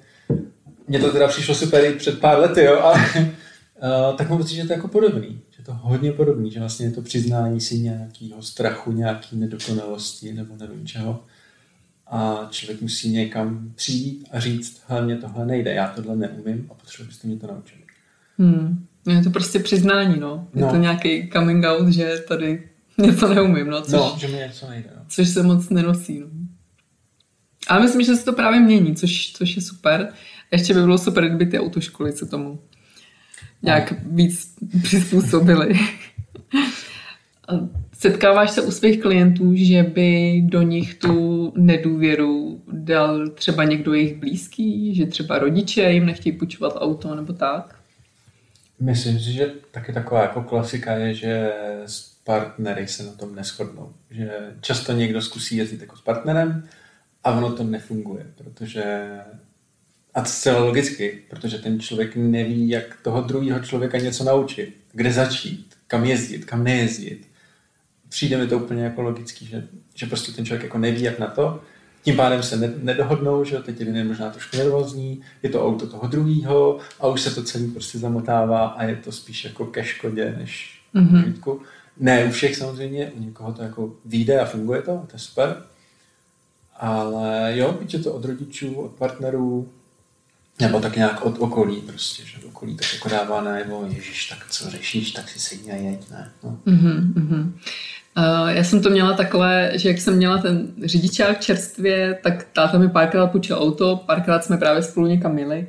[0.88, 4.54] mně to teda přišlo super i před pár lety, jo, a uh, tak mám pocit,
[4.54, 7.78] že to je jako podobný, že to hodně podobný, že vlastně je to přiznání si
[7.78, 11.24] nějakého strachu, nějaký nedokonalosti nebo nevím čeho.
[12.06, 17.06] A člověk musí někam přijít a říct, hlavně tohle nejde, já tohle neumím a potřebuji,
[17.06, 17.82] byste mě to naučili.
[18.38, 18.86] Hmm.
[19.06, 20.48] Je to prostě přiznání, no.
[20.54, 20.70] Je no.
[20.70, 23.82] to nějaký coming out, že tady něco neumím, no.
[23.82, 25.02] Což, no, že mi něco nejde, no.
[25.08, 26.26] Což se moc nenosí, no.
[27.68, 30.08] Ale myslím, že se to právě mění, což, což je super.
[30.52, 32.58] Ještě by bylo super, kdyby ty autoškoly se tomu
[33.62, 35.78] nějak víc přizpůsobily.
[37.92, 44.16] Setkáváš se u svých klientů, že by do nich tu nedůvěru dal třeba někdo jejich
[44.16, 47.81] blízký, že třeba rodiče jim nechtějí půjčovat auto nebo tak?
[48.82, 51.52] Myslím si, že taky taková jako klasika je, že
[51.86, 53.92] s partnery se na tom neschodnou.
[54.10, 56.68] Že často někdo zkusí jezdit jako s partnerem
[57.24, 59.10] a ono to nefunguje, protože
[60.14, 65.74] a zcela logicky, protože ten člověk neví, jak toho druhého člověka něco naučit, kde začít,
[65.86, 67.28] kam jezdit, kam nejezdit.
[68.08, 71.26] Přijde mi to úplně jako logický, že, že prostě ten člověk jako neví, jak na
[71.26, 71.62] to.
[72.02, 75.86] Tím pádem se ne, nedohodnou, že teď jeden je možná trošku nervózní, je to auto
[75.86, 79.84] toho druhého a už se to celý prostě zamotává a je to spíš jako ke
[79.84, 81.58] škodě, než mm-hmm.
[81.96, 85.62] Ne u všech samozřejmě, u někoho to jako vyjde a funguje to, to je super.
[86.76, 89.68] Ale jo, je to od rodičů, od partnerů,
[90.60, 94.70] nebo tak nějak od okolí prostě, že okolí tak jako dává najevo, ježiš, tak co
[94.70, 96.32] řešíš, tak si sedni a jeď, ne?
[96.42, 96.58] No.
[96.66, 97.52] Mm-hmm,
[98.48, 102.88] já jsem to měla takhle, že jak jsem měla ten řidičák čerstvě, tak táta mi
[102.88, 105.68] párkrát půjčil auto, párkrát jsme právě spolu někam měli.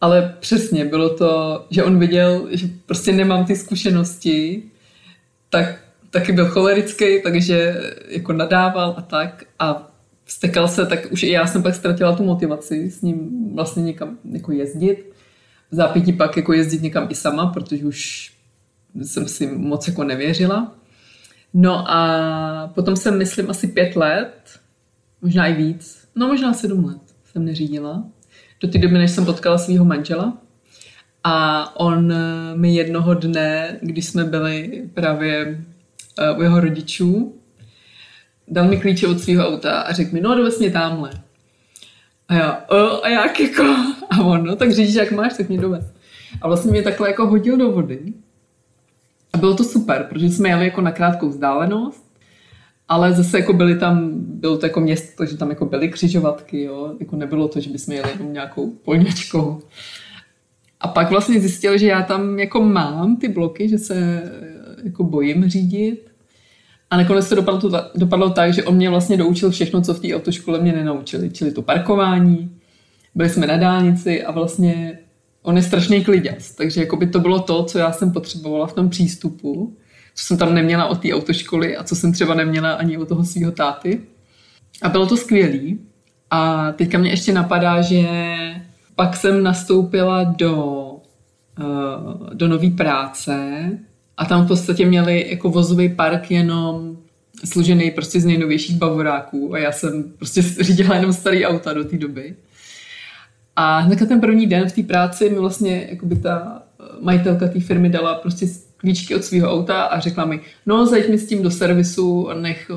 [0.00, 4.62] Ale přesně bylo to, že on viděl, že prostě nemám ty zkušenosti,
[5.50, 9.44] tak taky byl cholerický, takže jako nadával a tak.
[9.58, 9.90] A
[10.24, 14.18] vztekal se, tak už i já jsem pak ztratila tu motivaci s ním vlastně někam
[14.32, 15.12] jako jezdit.
[15.70, 18.32] V zápětí pak jako jezdit někam i sama, protože už
[19.02, 20.74] jsem si moc jako nevěřila.
[21.54, 24.60] No a potom jsem, myslím, asi pět let,
[25.22, 28.04] možná i víc, no možná sedm let jsem neřídila.
[28.60, 30.38] Do té doby, než jsem potkala svého manžela.
[31.24, 32.14] A on
[32.54, 35.64] mi jednoho dne, když jsme byli právě
[36.18, 37.34] eh, u jeho rodičů,
[38.48, 41.10] dal mi klíče od svého auta a řekl mi, no dovez mě tamhle.
[42.28, 43.62] A já, o, a jak jako?
[44.10, 45.92] A on, no tak říct, jak máš, tak mě dovez.
[46.42, 48.12] A vlastně mě takhle jako hodil do vody.
[49.34, 52.04] A bylo to super, protože jsme jeli jako na krátkou vzdálenost,
[52.88, 56.94] ale zase jako byly tam, bylo to jako město, takže tam jako byly křižovatky, jo.
[57.00, 59.60] Jako nebylo to, že bychom jeli jenom nějakou polňačkou.
[60.80, 64.22] A pak vlastně zjistil, že já tam jako mám ty bloky, že se
[64.84, 66.10] jako bojím řídit
[66.90, 70.00] a nakonec to dopadlo, to dopadlo tak, že on mě vlastně doučil všechno, co v
[70.00, 71.30] té autoškole mě nenaučili.
[71.30, 72.56] Čili to parkování,
[73.14, 74.98] byli jsme na dálnici a vlastně
[75.44, 78.72] on je strašný kliděs, takže jako by to bylo to, co já jsem potřebovala v
[78.72, 79.76] tom přístupu,
[80.14, 83.24] co jsem tam neměla od té autoškoly a co jsem třeba neměla ani od toho
[83.24, 84.00] svého táty.
[84.82, 85.78] A bylo to skvělý.
[86.30, 88.06] A teďka mě ještě napadá, že
[88.94, 90.56] pak jsem nastoupila do,
[91.58, 93.64] uh, do nové práce
[94.16, 96.96] a tam v podstatě měli jako vozový park jenom
[97.44, 101.96] složený prostě z nejnovějších bavoráků a já jsem prostě řídila jenom starý auta do té
[101.96, 102.36] doby.
[103.56, 107.60] A hnedka ten první den v té práci mi vlastně jakoby ta eh, majitelka té
[107.60, 108.46] firmy dala prostě
[108.84, 112.34] klíčky od svého auta a řekla mi, no zajď mi s tím do servisu a
[112.34, 112.70] nech,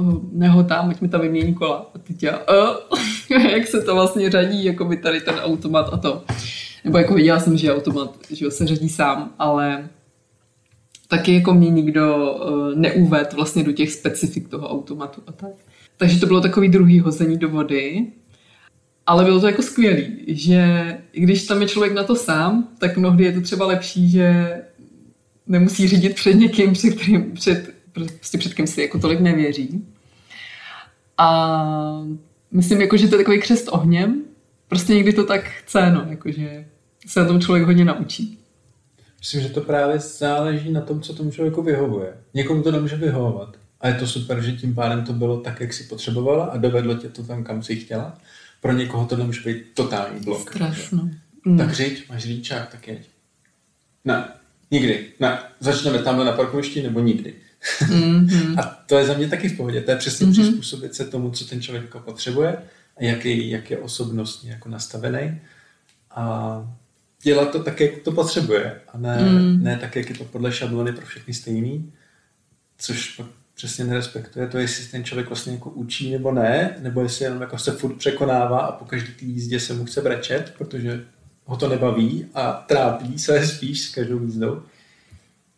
[0.50, 1.92] ho tam, ať mi tam vymění kola.
[1.96, 3.00] A teď já, uh,
[3.52, 6.24] jak se to vlastně řadí, jako by tady ten automat a to.
[6.86, 9.90] Nebo jako viděla jsem, že automat že se řadí sám, ale
[11.08, 15.52] taky jako mě nikdo uh, neuved vlastně do těch specifik toho automatu a tak.
[15.98, 18.08] Takže to bylo takový druhý hození do vody.
[19.08, 20.64] Ale bylo to jako skvělý, že
[21.12, 24.58] když tam je člověk na to sám, tak mnohdy je to třeba lepší, že
[25.48, 29.86] nemusí řídit před někým, před, kterým, před, prostě před kým si jako tolik nevěří.
[31.18, 32.04] A
[32.52, 34.24] myslím, jako, že to je takový křest ohněm.
[34.68, 36.66] Prostě někdy to tak chce, no, jakože
[37.08, 38.40] se na tom člověk hodně naučí.
[39.20, 42.14] Myslím, že to právě záleží na tom, co tomu člověku vyhovuje.
[42.34, 43.58] Někomu to nemůže vyhovovat.
[43.82, 46.96] A je to super, že tím pádem to bylo tak, jak si potřebovala a dovedlo
[46.96, 48.18] tě to tam, kam si chtěla.
[48.62, 50.52] Pro někoho to nemůže být totální blok.
[50.52, 51.10] Strašno.
[51.46, 51.58] Mm.
[51.58, 53.10] Tak řiď, máš řidičák, tak jeď.
[54.06, 54.28] Ne,
[54.72, 55.06] nikdy.
[55.20, 57.34] Ne, začneme tamhle na parkovišti nebo nikdy.
[57.80, 58.60] Mm-hmm.
[58.60, 59.82] a to je za mě taky v pohodě.
[59.82, 60.32] To je přesně mm-hmm.
[60.32, 62.58] přizpůsobit se tomu, co ten člověk jako potřebuje
[62.98, 65.40] a jaký, jak je osobnostně jako nastavený.
[66.12, 66.78] A
[67.24, 69.64] dělat to tak, jak to potřebuje a ne, mm.
[69.64, 71.94] ne tak, jak je to podle šablony pro všechny stejný,
[72.78, 77.26] což pak přesně nerespektuje to, jestli ten člověk vlastně jako učí nebo ne, nebo jestli
[77.26, 81.06] jenom jako se furt překonává a po každý té jízdě se mu chce brečet, protože
[81.46, 84.62] ho to nebaví a trápí se spíš s každou jízdou.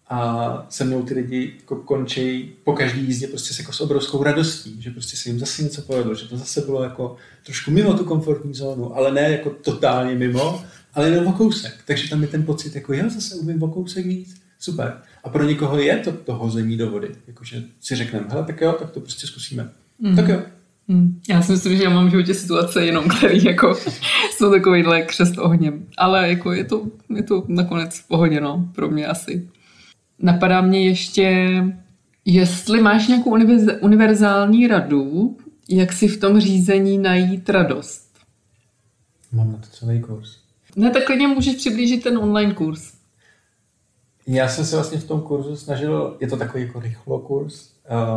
[0.09, 4.23] A se mnou ty lidi jako končí po každý jízdě prostě se jako s obrovskou
[4.23, 7.93] radostí, že prostě se jim zase něco povedlo, že to zase bylo jako trošku mimo
[7.93, 11.73] tu komfortní zónu, ale ne jako totálně mimo, ale jenom o kousek.
[11.85, 14.97] Takže tam je ten pocit, jako já zase umím o kousek víc, super.
[15.23, 17.07] A pro někoho je to to hození do vody.
[17.27, 19.69] Jakože si řekneme, hele, tak jo, tak to prostě zkusíme.
[19.99, 20.15] Mm.
[20.15, 20.41] Tak jo.
[20.87, 21.21] Mm.
[21.29, 23.75] Já si myslím, že já mám v životě situace jenom, které jako
[24.31, 25.85] jsou takovýhle křest ohněm.
[25.97, 29.49] Ale jako je to, je to nakonec v pohodě, no, pro mě asi.
[30.19, 31.47] Napadá mě ještě,
[32.25, 33.37] jestli máš nějakou
[33.81, 35.37] univerzální radu,
[35.69, 38.09] jak si v tom řízení najít radost.
[39.31, 40.37] Mám na to celý kurz.
[40.75, 42.98] Ne, tak klidně můžeš přiblížit ten online kurz.
[44.31, 47.69] Já jsem se vlastně v tom kurzu snažil, je to takový jako rychlo kurz,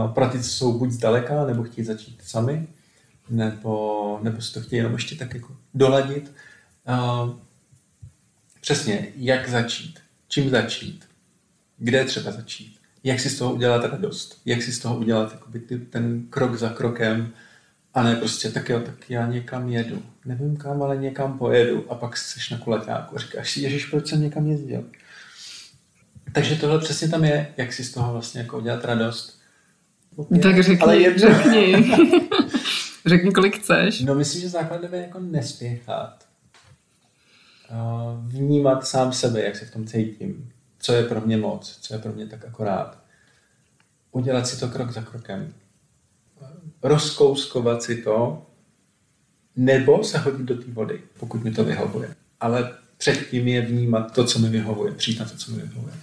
[0.06, 2.66] uh, pro ty, co jsou buď zdaleka, nebo chtějí začít sami,
[3.30, 6.32] nebo, nebo si to chtějí jenom ještě tak jako doladit.
[6.88, 7.30] Uh,
[8.60, 11.04] přesně, jak začít, čím začít,
[11.78, 15.60] kde třeba začít, jak si z toho udělat radost, jak si z toho udělat jakoby,
[15.60, 17.32] ty, ten krok za krokem,
[17.94, 20.02] a ne prostě, tak jo, tak já někam jedu.
[20.24, 21.84] Nevím kam, ale někam pojedu.
[21.88, 24.84] A pak jsi na kulaťáku a říkáš si, ježiš, proč jsem někam jezdil?
[26.32, 29.40] Takže tohle přesně tam je, jak si z toho vlastně jako udělat radost.
[30.16, 30.42] Opět.
[30.42, 31.34] Tak řekni, Ale jedno...
[31.34, 31.92] řekni.
[33.06, 34.00] řekni, kolik chceš.
[34.00, 36.26] No myslím, že základem je jako nespěchat.
[38.22, 40.52] Vnímat sám sebe, jak se v tom cítím.
[40.78, 42.98] Co je pro mě moc, co je pro mě tak akorát.
[44.12, 45.54] Udělat si to krok za krokem.
[46.82, 48.46] Rozkouskovat si to,
[49.56, 52.14] nebo se hodit do té vody, pokud mi to vyhovuje.
[52.40, 55.94] Ale předtím je vnímat to, co mi vyhovuje, přijít na to, co mi vyhovuje.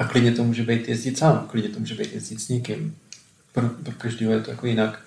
[0.00, 2.96] A klidně to může být jezdit sám, klidně to může být jezdit s někým.
[3.52, 5.00] Pro, pro každého je to jako jinak.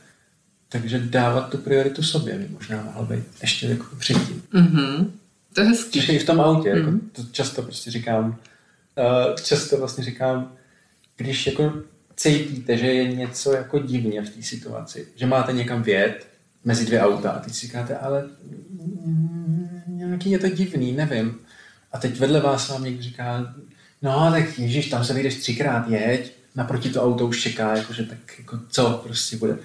[0.70, 4.44] Takže dávat tu prioritu sobě by možná mohla být ještě jako předtím.
[4.54, 5.12] Mm-hmm.
[5.54, 6.00] To je hezký.
[6.00, 6.70] i v tom autě.
[6.70, 6.78] Mm-hmm.
[6.78, 7.10] Jako mhm.
[7.12, 10.52] to často prostě říkám, uh, často vlastně říkám,
[11.18, 11.74] když jako
[12.16, 16.28] cítíte, že je něco jako divně v té situaci, že máte někam vjet
[16.66, 18.30] mezi dvě auta a teď si říkáte, ale
[19.88, 21.40] nějaký je to divný, nevím.
[21.92, 23.56] A teď vedle vás vám někdo říká,
[24.04, 28.18] no tak ježiš, tam se vyjdeš třikrát, jeď, naproti to auto už čeká, jakože tak
[28.40, 29.58] jako co prostě bude.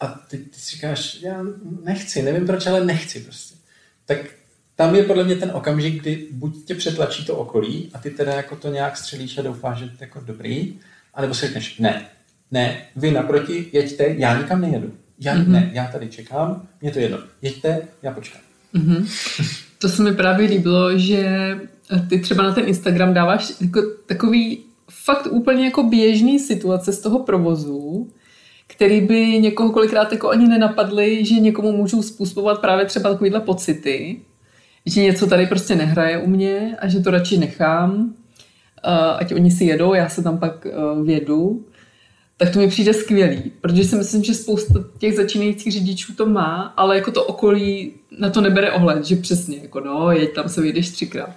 [0.00, 1.44] A ty, ty si říkáš, já
[1.84, 3.54] nechci, nevím proč, ale nechci prostě.
[4.06, 4.18] Tak
[4.76, 8.32] tam je podle mě ten okamžik, kdy buď tě přetlačí to okolí a ty teda
[8.32, 10.78] jako to nějak střelíš a doufáš, že to je jako dobrý,
[11.14, 12.06] anebo si řekneš, ne,
[12.50, 14.94] ne, vy naproti, jeďte, já nikam nejedu.
[15.20, 15.48] Já, mm-hmm.
[15.48, 17.18] Ne, já tady čekám, mě to jedno.
[17.42, 18.40] Jeďte, já počkám.
[18.74, 19.08] Mm-hmm.
[19.78, 21.54] To se mi právě líbilo, že
[22.08, 27.18] ty třeba na ten Instagram dáváš jako takový fakt úplně jako běžný situace z toho
[27.18, 28.10] provozu,
[28.66, 34.20] který by někoho kolikrát jako ani nenapadly, že někomu můžou způsobovat právě třeba takovýhle pocity,
[34.86, 38.14] že něco tady prostě nehraje u mě a že to radši nechám,
[39.18, 40.66] ať oni si jedou, já se tam pak
[41.04, 41.64] vědu,
[42.36, 46.74] tak to mi přijde skvělý, protože si myslím, že spousta těch začínajících řidičů to má,
[46.76, 50.60] ale jako to okolí na to nebere ohled, že přesně, jako no, jeď tam se
[50.60, 51.30] vyjdeš třikrát.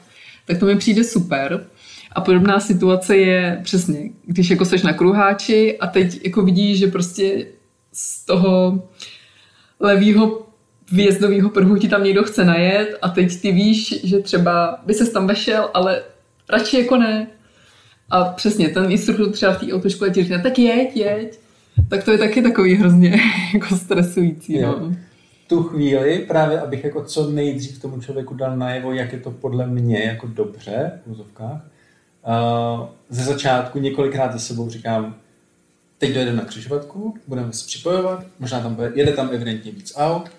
[0.52, 1.66] Tak to mi přijde super.
[2.12, 6.88] A podobná situace je přesně, když jako seš na kruháči a teď jako vidíš, že
[6.88, 7.46] prostě
[7.94, 8.84] z toho
[9.80, 10.48] levýho
[10.92, 15.12] výjezdového pruhu ti tam někdo chce najet a teď ty víš, že třeba by se
[15.12, 16.04] tam vešel, ale
[16.50, 17.28] radši jako ne.
[18.10, 21.40] A přesně, ten instruktor třeba v té autoškole ti říká, tak jeď, jeď.
[21.90, 23.22] Tak to je taky takový hrozně
[23.54, 24.62] jako stresující.
[24.62, 24.96] No.
[25.52, 29.68] Tu chvíli právě, abych jako co nejdřív tomu člověku dal najevo, jak je to podle
[29.68, 31.62] mě jako dobře v úzovkách,
[32.82, 35.16] uh, ze začátku několikrát za sebou říkám,
[35.98, 40.32] teď dojedeme na křižovatku, budeme se připojovat, možná tam bude, jede tam evidentně víc aut,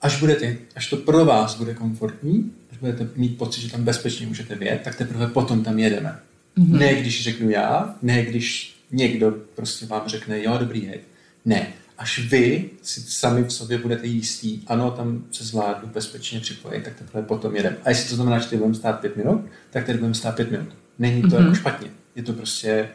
[0.00, 4.26] až budete, až to pro vás bude komfortní, až budete mít pocit, že tam bezpečně
[4.26, 6.18] můžete vjet, tak teprve potom tam jedeme.
[6.58, 6.78] Mm-hmm.
[6.78, 11.00] Ne když řeknu já, ne když někdo prostě vám řekne, jo, dobrý, hej.
[11.44, 11.66] Ne,
[12.02, 16.94] až vy si sami v sobě budete jistý, ano, tam se zvládnu bezpečně připojit, tak
[16.94, 17.76] teprve potom jedem.
[17.84, 20.50] A jestli to znamená, že ty budeme stát pět minut, tak tady budeme stát pět
[20.50, 20.68] minut.
[20.98, 21.42] Není to mm-hmm.
[21.42, 21.88] jako špatně.
[22.16, 22.88] Je to prostě,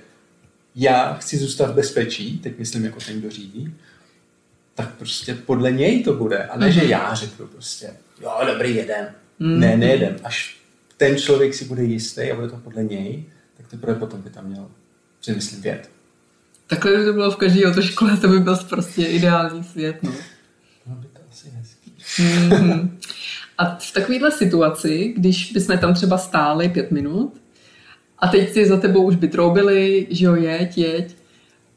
[0.76, 3.76] já chci zůstat v bezpečí, teď myslím jako ten, kdo řídí,
[4.76, 6.44] tak prostě podle něj to bude.
[6.44, 6.72] A ne, mm-hmm.
[6.72, 6.90] že mhm.
[6.90, 7.90] já řeknu prostě,
[8.22, 9.06] jo, dobrý, jedem.
[9.06, 9.58] Mm-hmm.
[9.58, 10.16] Ne, nejedem.
[10.24, 10.58] Až
[10.98, 13.26] ten člověk si bude jistý a bude to podle něj,
[13.58, 14.72] tak teprve potom by tam měl,
[15.22, 15.90] si myslím, věd.
[16.68, 20.04] Takhle by to bylo v každé autoškole, to by byl prostě ideální svět.
[20.04, 20.12] No.
[20.88, 21.94] no by to asi hezký.
[22.00, 22.90] Mm-hmm.
[23.58, 27.42] A v takovéhle situaci, když bychom tam třeba stáli pět minut
[28.20, 31.16] a teď si za tebou už by troubili, že jo, jeď, jeď,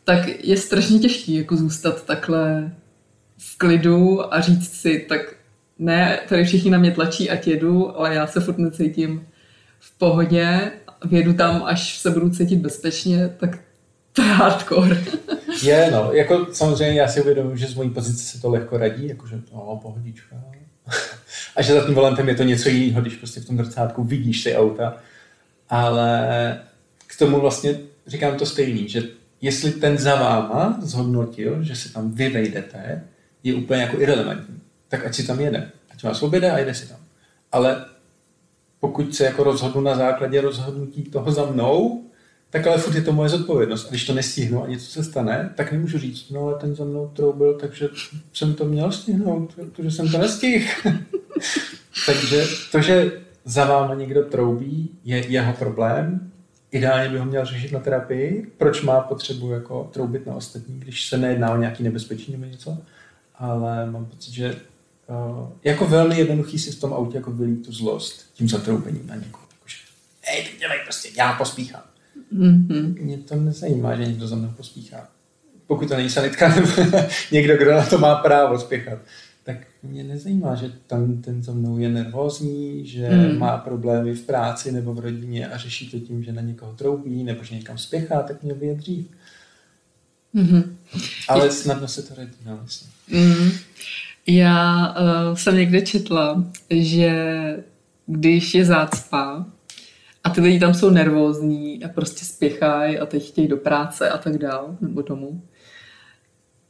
[0.04, 2.72] tak je strašně těžký jako zůstat takhle
[3.38, 5.20] v klidu a říct si, tak
[5.78, 9.26] ne, tady všichni na mě tlačí, ať jedu, ale já se furt necítím
[9.78, 10.72] v pohodě
[11.04, 13.58] vědu tam, až se budu cítit bezpečně, tak
[14.12, 15.04] to je hardcore.
[15.62, 19.08] je, no, jako samozřejmě já si uvědomuji, že z mojí pozice se to lehko radí,
[19.08, 20.36] jakože no, pohodička.
[21.56, 24.44] a že za tím volantem je to něco jiného, když prostě v tom drcátku vidíš
[24.44, 24.96] ty auta.
[25.68, 26.60] Ale
[27.06, 29.02] k tomu vlastně říkám to stejný, že
[29.40, 33.04] jestli ten za váma zhodnotil, že se tam vy vejdete,
[33.42, 34.60] je úplně jako irrelevantní.
[34.88, 35.70] Tak ať si tam jede.
[35.90, 36.98] Ať vás oběde a jede si tam.
[37.52, 37.84] Ale
[38.80, 42.04] pokud se jako rozhodnu na základě rozhodnutí toho za mnou,
[42.50, 43.86] tak ale furt je to moje zodpovědnost.
[43.86, 46.84] A když to nestihnu a něco se stane, tak nemůžu říct, no ale ten za
[46.84, 47.88] mnou troubil, takže
[48.32, 50.66] jsem to měl stihnout, protože jsem to nestihl.
[52.06, 53.12] takže to, že
[53.44, 56.32] za váma někdo troubí, je jeho problém.
[56.70, 58.46] Ideálně by ho měl řešit na terapii.
[58.58, 62.78] Proč má potřebu jako troubit na ostatní, když se nejedná o nějaký nebezpečí nebo něco.
[63.34, 64.56] Ale mám pocit, že
[65.06, 69.14] uh, jako velmi jednoduchý si v tom autě jako vylít tu zlost tím zatroubením na
[69.14, 69.44] někoho.
[69.52, 69.76] Jakože,
[70.20, 71.89] hej, dělej prostě, já pospíchám.
[72.32, 73.02] Mm-hmm.
[73.02, 75.08] Mě to nezajímá, že někdo za mnou pospíchá.
[75.66, 76.68] Pokud to není sanitka nebo
[77.32, 78.98] někdo, kdo na to má právo spěchat,
[79.44, 83.38] tak mě nezajímá, že tam ten za mnou je nervózní, že mm.
[83.38, 87.24] má problémy v práci nebo v rodině a řeší to tím, že na někoho troubí
[87.24, 89.06] nebo že někam spěchá, tak měl by je dřív.
[90.34, 90.64] Mm-hmm.
[91.28, 92.90] Ale snadno se to radí, no, myslím.
[93.08, 93.50] Mm.
[94.26, 97.14] Já uh, jsem někde četla, že
[98.06, 99.46] když je zácpa
[100.24, 104.18] a ty lidi tam jsou nervózní a prostě spěchají a teď chtějí do práce a
[104.18, 105.42] tak dál, nebo domů,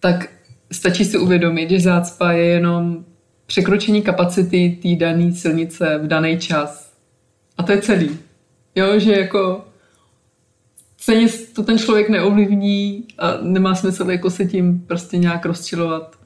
[0.00, 0.28] tak
[0.72, 3.04] stačí si uvědomit, že zácpa je jenom
[3.46, 6.92] překročení kapacity té dané silnice v daný čas.
[7.58, 8.18] A to je celý.
[8.74, 9.64] Jo, že jako
[10.98, 16.20] ceně to ten člověk neovlivní a nemá smysl jako se tím prostě nějak rozčilovat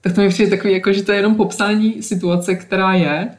[0.00, 3.30] tak to mi přijde takový, jako, že to je jenom popsání situace, která je,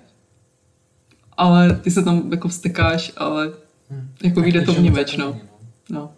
[1.40, 3.52] ale ty se tam jako vstekáš, ale
[3.90, 4.10] hmm.
[4.24, 5.26] jako vyjde to vnímeč, no.
[5.26, 5.40] no.
[5.90, 6.12] no.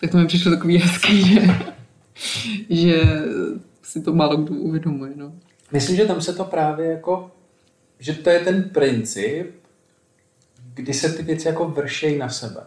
[0.00, 1.40] Tak to mi přišlo takový hezký, že,
[2.70, 3.22] že
[3.82, 5.32] si to málo kdo uvědomuje, no.
[5.72, 7.30] Myslím, že tam se to právě jako,
[7.98, 9.50] že to je ten princip,
[10.74, 12.60] kdy se ty věci jako vršejí na sebe.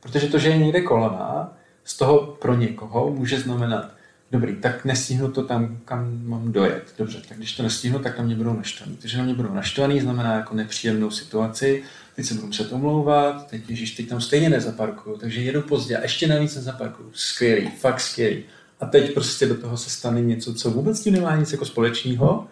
[0.00, 3.90] Protože to, že je někde kolona, z toho pro někoho může znamenat
[4.30, 6.94] Dobrý, tak nestihnu to tam, kam mám dojet.
[6.98, 8.96] Dobře, tak když to nestihnu, tak na mě budou naštvaný.
[8.96, 11.82] Takže na mě budou naštvaný znamená jako nepříjemnou situaci,
[12.16, 16.02] teď se budu muset omlouvat, teď ježiš, teď tam stejně nezaparkuju, takže jedu pozdě a
[16.02, 17.10] ještě navíc nezaparkuju.
[17.12, 18.44] Skvělý, fakt skvělý.
[18.80, 22.46] A teď prostě do toho se stane něco, co vůbec tím nemá nic jako společného,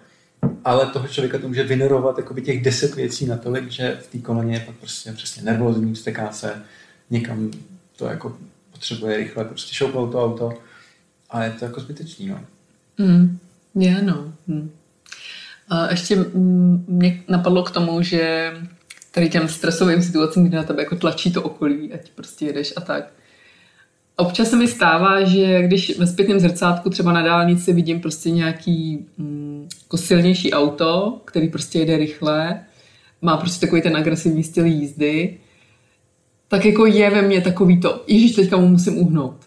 [0.64, 4.54] ale toho člověka to může vynerovat jako těch deset věcí natolik, že v té koloně
[4.54, 6.62] je pak prostě přesně nervózní, vzteká se,
[7.10, 7.50] někam
[7.96, 8.36] to jako
[8.72, 10.52] potřebuje rychle prostě šoupnout to auto
[11.30, 12.40] A je to jako zbytečný, no.
[12.98, 13.38] Mm,
[13.74, 14.32] je, no.
[14.46, 14.70] Mm.
[15.68, 16.16] A ještě
[16.86, 18.52] mě napadlo k tomu, že
[19.10, 22.80] tady těm stresovým situacím, kdy na tebe jako tlačí to okolí, ať prostě jedeš a
[22.80, 23.12] tak.
[24.16, 29.06] Občas se mi stává, že když ve zpětném zrcátku třeba na dálnici vidím prostě nějaký
[29.18, 32.60] mm, jako silnější auto, který prostě jede rychle,
[33.22, 35.38] má prostě takový ten agresivní styl jízdy,
[36.48, 39.45] tak jako je ve mně takový to, ježiš, teďka mu musím uhnout.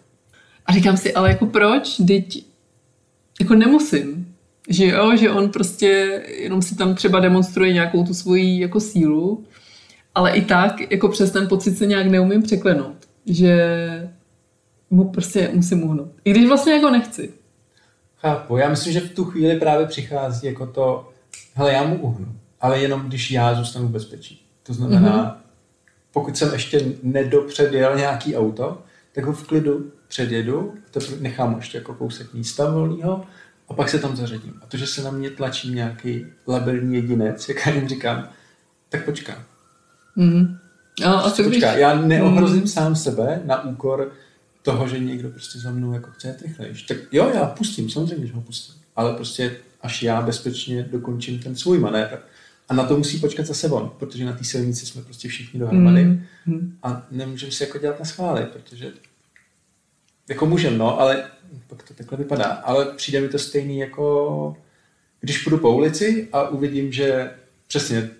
[0.70, 2.00] A říkám si, ale jako proč?
[2.06, 2.44] Teď
[3.40, 4.34] jako nemusím.
[4.68, 9.44] Že jo, že on prostě jenom si tam třeba demonstruje nějakou tu svoji jako sílu,
[10.14, 12.96] ale i tak jako přes ten pocit se nějak neumím překlenout.
[13.26, 14.10] Že
[14.90, 16.12] mu prostě musím uhnout.
[16.24, 17.30] I když vlastně jako nechci.
[18.16, 18.56] Chápu.
[18.56, 21.10] Já myslím, že v tu chvíli právě přichází jako to,
[21.54, 22.26] hele, já mu uhnu,
[22.60, 24.46] ale jenom když já zůstanu v bezpečí.
[24.62, 25.50] To znamená, mm-hmm.
[26.12, 28.78] pokud jsem ještě nedopředjel nějaký auto,
[29.12, 33.24] tak ho v klidu předjedu, to nechám ještě jako kousek místa volného
[33.68, 34.54] a pak se tam zařadím.
[34.62, 38.28] A to, že se na mě tlačí nějaký labilní jedinec, jak já jim říkám,
[38.88, 39.42] tak počkám.
[40.16, 40.56] Mm.
[41.00, 41.80] No, a co počká, když...
[41.80, 42.66] já neohrozím mm.
[42.66, 44.12] sám sebe na úkor
[44.62, 46.82] toho, že někdo prostě za mnou jako chce jet rychlejš.
[46.82, 48.74] Tak jo, já pustím, samozřejmě, že ho pustím.
[48.96, 52.18] Ale prostě až já bezpečně dokončím ten svůj manévr.
[52.68, 56.04] A na to musí počkat zase on, protože na té silnici jsme prostě všichni dohromady
[56.46, 56.76] mm.
[56.82, 58.92] a nemůžeme si jako dělat na schvály, protože
[60.30, 61.24] jako můžem, no, ale
[61.66, 62.44] pak to takhle vypadá.
[62.44, 64.56] Ale přijde mi to stejný jako
[65.20, 67.30] když půjdu po ulici a uvidím, že
[67.66, 68.10] přesně,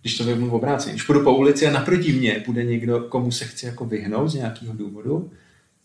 [0.00, 3.32] když to vezmu v obráceně, když půjdu po ulici a naproti mě bude někdo, komu
[3.32, 5.30] se chci jako vyhnout z nějakého důvodu,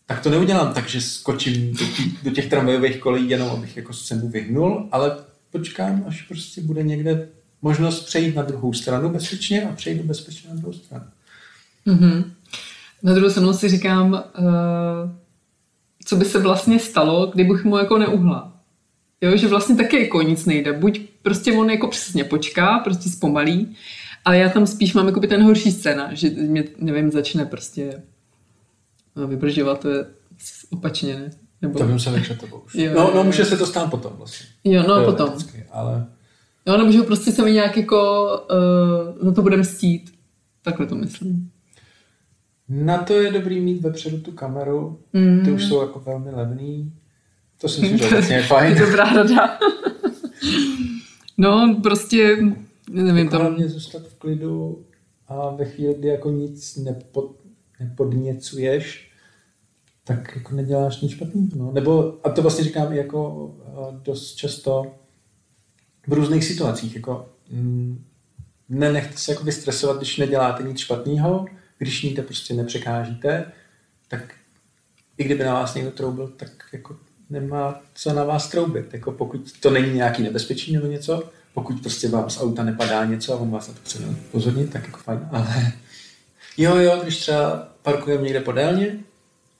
[0.06, 3.92] tak to neudělám tak, že skočím do, tý, do těch tramvajových kolejí jenom, abych jako
[3.92, 5.16] se mu vyhnul, ale
[5.50, 7.28] počkám, až prostě bude někde
[7.62, 11.04] možnost přejít na druhou stranu bezpečně a přejdu bezpečně na druhou stranu.
[11.86, 12.24] Mm-hmm.
[13.02, 14.50] Na druhou stranu si říkám, uh,
[16.10, 18.52] co by se vlastně stalo, kdybych mu jako neuhla.
[19.20, 20.72] Jo, že vlastně taky jako nic nejde.
[20.72, 23.76] Buď prostě on jako přesně počká, prostě zpomalí,
[24.24, 28.02] ale já tam spíš mám jako by ten horší scéna, že mě, nevím, začne prostě
[29.16, 30.06] no, vybržovat, to je
[30.70, 31.30] opačně, ne?
[31.62, 31.78] Nebo...
[31.78, 34.46] To bym se nechal tebou jo, no, no, může se to stát potom vlastně.
[34.64, 35.34] Jo, no potom.
[35.70, 36.06] Ale...
[36.66, 38.28] Jo, nebo že prostě se mi nějak jako
[39.20, 40.14] uh, za to budeme stít.
[40.62, 41.50] Takhle to myslím.
[42.70, 45.00] Na to je dobrý mít vepředu tu kameru.
[45.12, 45.44] Mm.
[45.44, 46.92] Ty už jsou jako velmi levný.
[47.60, 48.78] To si myslím, že vlastně je fajn.
[48.78, 49.58] Dobrá rada.
[51.38, 52.36] no, prostě,
[52.90, 53.40] nevím, jako tam...
[53.40, 54.84] Hlavně zůstat v klidu
[55.28, 57.36] a ve chvíli, kdy jako nic nepod,
[57.80, 59.10] nepodněcuješ,
[60.04, 61.48] tak jako neděláš nic špatného.
[61.56, 61.72] No.
[61.72, 63.50] Nebo, a to vlastně říkám i jako
[64.02, 64.92] dost často
[66.06, 68.04] v různých situacích, jako mm,
[68.68, 71.46] nenechte se jako vystresovat, když neděláte nic špatného,
[71.80, 73.52] když nikde prostě nepřekážíte,
[74.08, 74.34] tak
[75.18, 76.96] i kdyby na vás někdo troubil, tak jako
[77.30, 78.94] nemá co na vás troubit.
[78.94, 83.32] Jako pokud to není nějaký nebezpečí nebo něco, pokud prostě vám z auta nepadá něco
[83.32, 83.98] a on vás na to chce
[84.30, 85.72] pozornit, tak jako fajn, ale
[86.56, 88.98] jo, jo, když třeba parkujeme někde podélně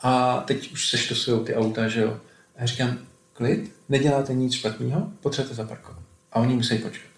[0.01, 2.21] a teď už se štosují ty auta, že jo.
[2.57, 2.99] A já říkám,
[3.33, 6.03] klid, neděláte nic špatného, potřebujete zaparkovat.
[6.33, 7.11] A oni musí počkat.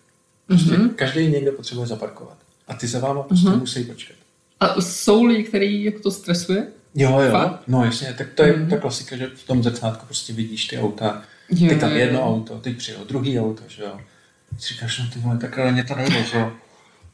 [0.46, 0.94] Prostě mm-hmm.
[0.94, 2.38] každý někde potřebuje zaparkovat.
[2.68, 3.61] A ty za váma prostě mm-hmm.
[3.61, 4.16] musí počkat.
[4.63, 6.67] A jsou lidi, který jako to stresuje?
[6.95, 7.63] Jo, jo, Fakt?
[7.69, 8.71] no jasně, tak to je mm.
[8.71, 12.27] ta klasika, že v tom zrcátku prostě vidíš ty auta, jo, teď tam jedno jo.
[12.27, 14.01] auto, teď přijel druhý auto, že jo.
[14.59, 16.53] Si říkáš, no ty vole, tak ale mě to nejde, že jo.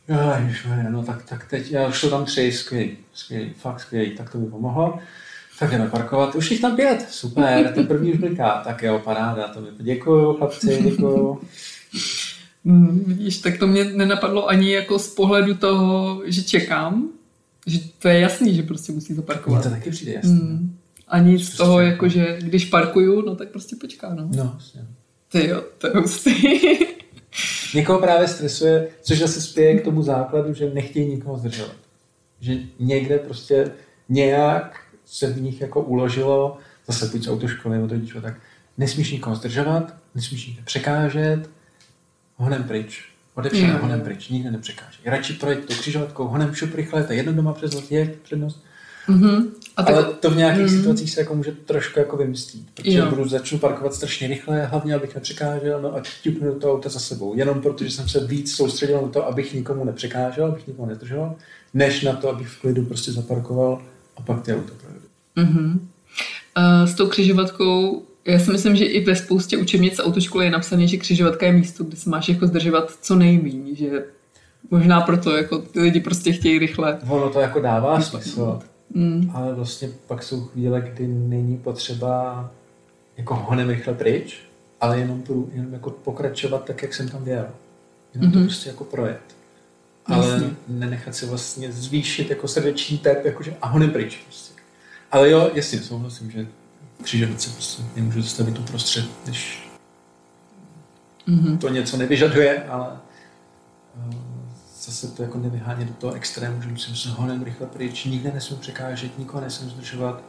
[0.09, 0.35] Jo,
[0.91, 4.39] no tak, tak teď, já už to tam tři, skvělý, skvělý, fakt skvělý, tak to
[4.39, 4.99] by pomohlo.
[5.59, 9.49] Tak jdeme parkovat, už jich tam pět, super, ten první už bliká, tak jo, paráda,
[9.49, 11.41] to mi děkuju, chlapci, děkuju.
[12.65, 17.09] Mm, vidíš, tak to mě nenapadlo ani jako z pohledu toho, že čekám,
[17.69, 19.61] že to je jasný, že prostě musí zaparkovat.
[19.61, 20.33] Mně to taky přijde jasný.
[20.33, 20.79] Mm.
[21.09, 24.29] Ani z prostě toho, jako, že když parkuju, no tak prostě počká, no.
[24.37, 24.87] No, jasně.
[25.33, 26.31] Ty jo, to je hustý.
[27.75, 31.77] Někoho právě stresuje, což zase spěje k tomu základu, že nechtějí nikoho zdržovat.
[32.41, 33.71] Že někde prostě
[34.09, 38.41] nějak se v nich jako uložilo, zase buď z autoškoly nebo to tak
[38.79, 41.51] nesmíš nikoho zdržovat, nesmíš nikoho překážet,
[42.37, 43.08] honem pryč.
[43.39, 43.81] Odepřená mm.
[43.81, 44.99] honem pryč, nikde nepřekáže.
[45.05, 48.65] Radši projít tou křižovatkou, honem šup rychle, je jedno doma přes je přednost.
[49.09, 49.47] Mm-hmm.
[49.77, 49.95] A tak...
[49.95, 50.77] Ale to v nějakých mm-hmm.
[50.77, 53.07] situacích se jako může trošku jako vymstít, protože jo.
[53.11, 57.01] budu začnu parkovat strašně rychle, hlavně abych nepřekážel, no a ťuknu do toho auta za
[57.01, 57.35] sebou.
[57.35, 61.35] Jenom protože jsem se víc soustředil na to, abych nikomu nepřekážel, abych nikomu nezdržoval,
[61.75, 63.83] než na to, abych v klidu prostě zaparkoval
[64.17, 65.07] a pak ty auto projedu.
[65.37, 65.79] Mm-hmm.
[66.87, 70.97] S tou křižovatkou já si myslím, že i ve spoustě učebnic autoškoly je napsané, že
[70.97, 74.05] křižovatka je místo, kde se máš jako zdržovat co nejméně, že
[74.71, 76.99] možná proto jako ty lidi prostě chtějí rychle.
[77.09, 78.61] Ono to jako dává smysl,
[78.95, 79.31] mm.
[79.35, 82.51] ale vlastně pak jsou chvíle, kdy není potřeba
[83.17, 84.41] jako honem rychle pryč,
[84.81, 87.47] ale jenom, půjdu, jenom jako pokračovat tak, jak jsem tam věl.
[88.15, 88.35] Jenom mm-hmm.
[88.35, 89.21] to prostě jako projet.
[90.07, 90.51] Ale Jasně.
[90.69, 94.17] nenechat se vlastně zvýšit jako srdeční tep, jakože a honem pryč.
[94.25, 94.61] Prostě.
[95.11, 96.47] Ale jo, jasně, souhlasím, že
[97.03, 99.71] křižovatce prostě nemůžu zastavit uprostřed, když
[101.29, 101.59] mm-hmm.
[101.59, 102.89] to něco nevyžaduje, ale
[104.07, 104.15] uh,
[104.83, 108.59] zase to jako nevyhánět do toho extrému, že musím se honem rychle pryč, nikde nesmím
[108.61, 110.23] překážet, nikoho nesmím zdržovat,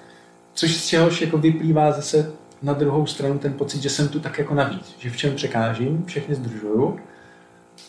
[0.54, 4.40] což z čehož jako vyplývá zase na druhou stranu ten pocit, že jsem tu tak
[4.40, 7.00] jako navíc, že v čem překážím, všechny zdržuju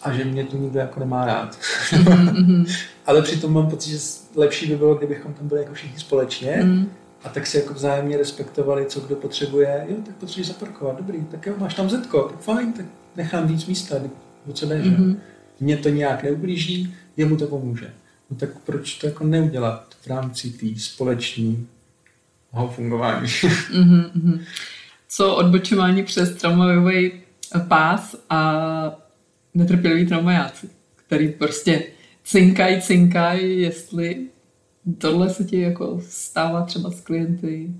[0.02, 1.58] a že mě tu nikdo jako nemá rád.
[1.90, 2.76] Mm-hmm.
[3.06, 3.98] Ale přitom mám pocit, že
[4.34, 6.90] lepší by bylo, kdybychom tam byli jako všichni společně mm.
[7.24, 9.86] A tak si jako vzájemně respektovali, co kdo potřebuje.
[9.88, 13.66] Jo, tak potřebuješ zaparkovat, dobrý, tak jo, máš tam zetko, tak fajn, tak nechám víc
[13.66, 13.96] místa,
[14.46, 15.16] o co jde, mm-hmm.
[15.60, 17.92] Mně to nějak neublíží, jemu to pomůže.
[18.30, 21.56] No tak proč to jako neudělat v rámci té společné
[22.70, 23.26] fungování?
[23.26, 24.40] mm-hmm.
[25.08, 27.12] Co odbočování přes tramvajový
[27.68, 29.00] pás a
[29.54, 31.82] netrpěliví tramvajáci, který prostě
[32.24, 34.26] cinkají, cinkají, jestli
[34.98, 37.74] tohle se ti jako stává třeba s klienty.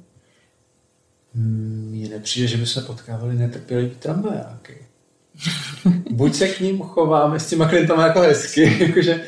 [1.34, 4.86] Mně nepřijde, že by se potkávali netrpěliví tramvajáky.
[6.10, 9.22] Buď se k ním chováme s těma klientama jako hezky, jakože uh,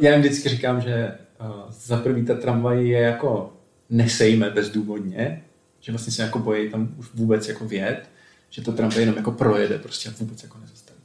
[0.00, 3.52] já jim vždycky říkám, že uh, za prvý ta tramvaj je jako
[3.90, 5.44] nesejme bezdůvodně,
[5.80, 8.10] že vlastně se jako bojí tam už vůbec jako věd,
[8.50, 11.00] že to tramvaj jenom jako projede prostě a vůbec jako nezastaví.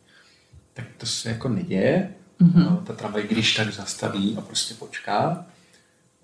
[0.74, 2.10] Tak to se jako neděje.
[2.42, 2.84] Mm-hmm.
[2.84, 5.46] Ta tramvaj když tak zastaví a prostě počká.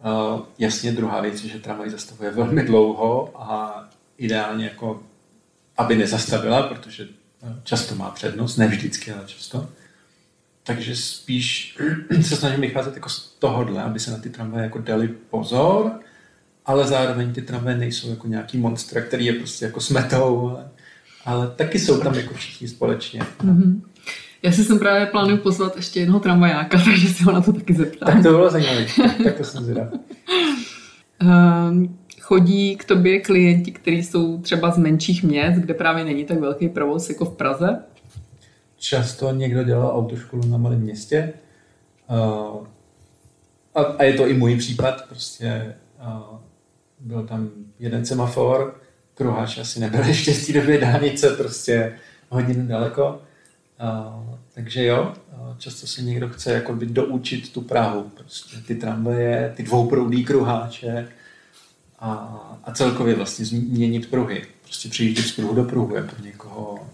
[0.04, 3.84] Uh, jasně druhá věc je, že tramvaj zastavuje velmi dlouho a
[4.18, 5.04] ideálně jako
[5.78, 7.08] aby nezastavila, protože
[7.64, 9.70] často má přednost, ne vždycky, ale často.
[10.64, 11.78] Takže spíš
[12.22, 15.92] se snažím vycházet jako z tohohle, aby se na ty tramvaje jako dali pozor,
[16.66, 20.70] ale zároveň ty tramvaje nejsou jako nějaký monstra, který je prostě jako smetou, ale,
[21.26, 23.22] ale taky jsou tam jako všichni společně.
[23.22, 23.82] Mm-hmm.
[24.44, 27.74] Já si sem právě plánuju pozvat ještě jednoho tramvajáka, takže si ho na to taky
[27.74, 28.14] zeptám.
[28.14, 28.86] Tak to bylo zajímavé,
[29.24, 29.88] tak to jsem zvědav.
[31.22, 36.40] um, chodí k tobě klienti, kteří jsou třeba z menších měst, kde právě není tak
[36.40, 37.84] velký provoz jako v Praze?
[38.78, 41.34] Často někdo dělal autoškolu na malém městě.
[42.10, 42.68] Uh,
[43.76, 45.08] a, a je to i můj případ.
[45.10, 46.38] Prostě uh,
[47.00, 48.82] byl tam jeden semafor,
[49.14, 51.94] kruháč asi nebyl ještě z té doby dálnice, prostě
[52.30, 53.22] hodinu daleko.
[54.54, 55.14] Takže jo,
[55.58, 58.12] často se někdo chce jako by doučit tu Prahu.
[58.14, 61.08] Prostě ty tramvaje, ty dvouproudý kruháče,
[62.00, 62.12] a,
[62.64, 64.46] a celkově vlastně změnit pruhy.
[64.62, 66.88] Prostě přijíždět z pruhu do pruhu je pro někoho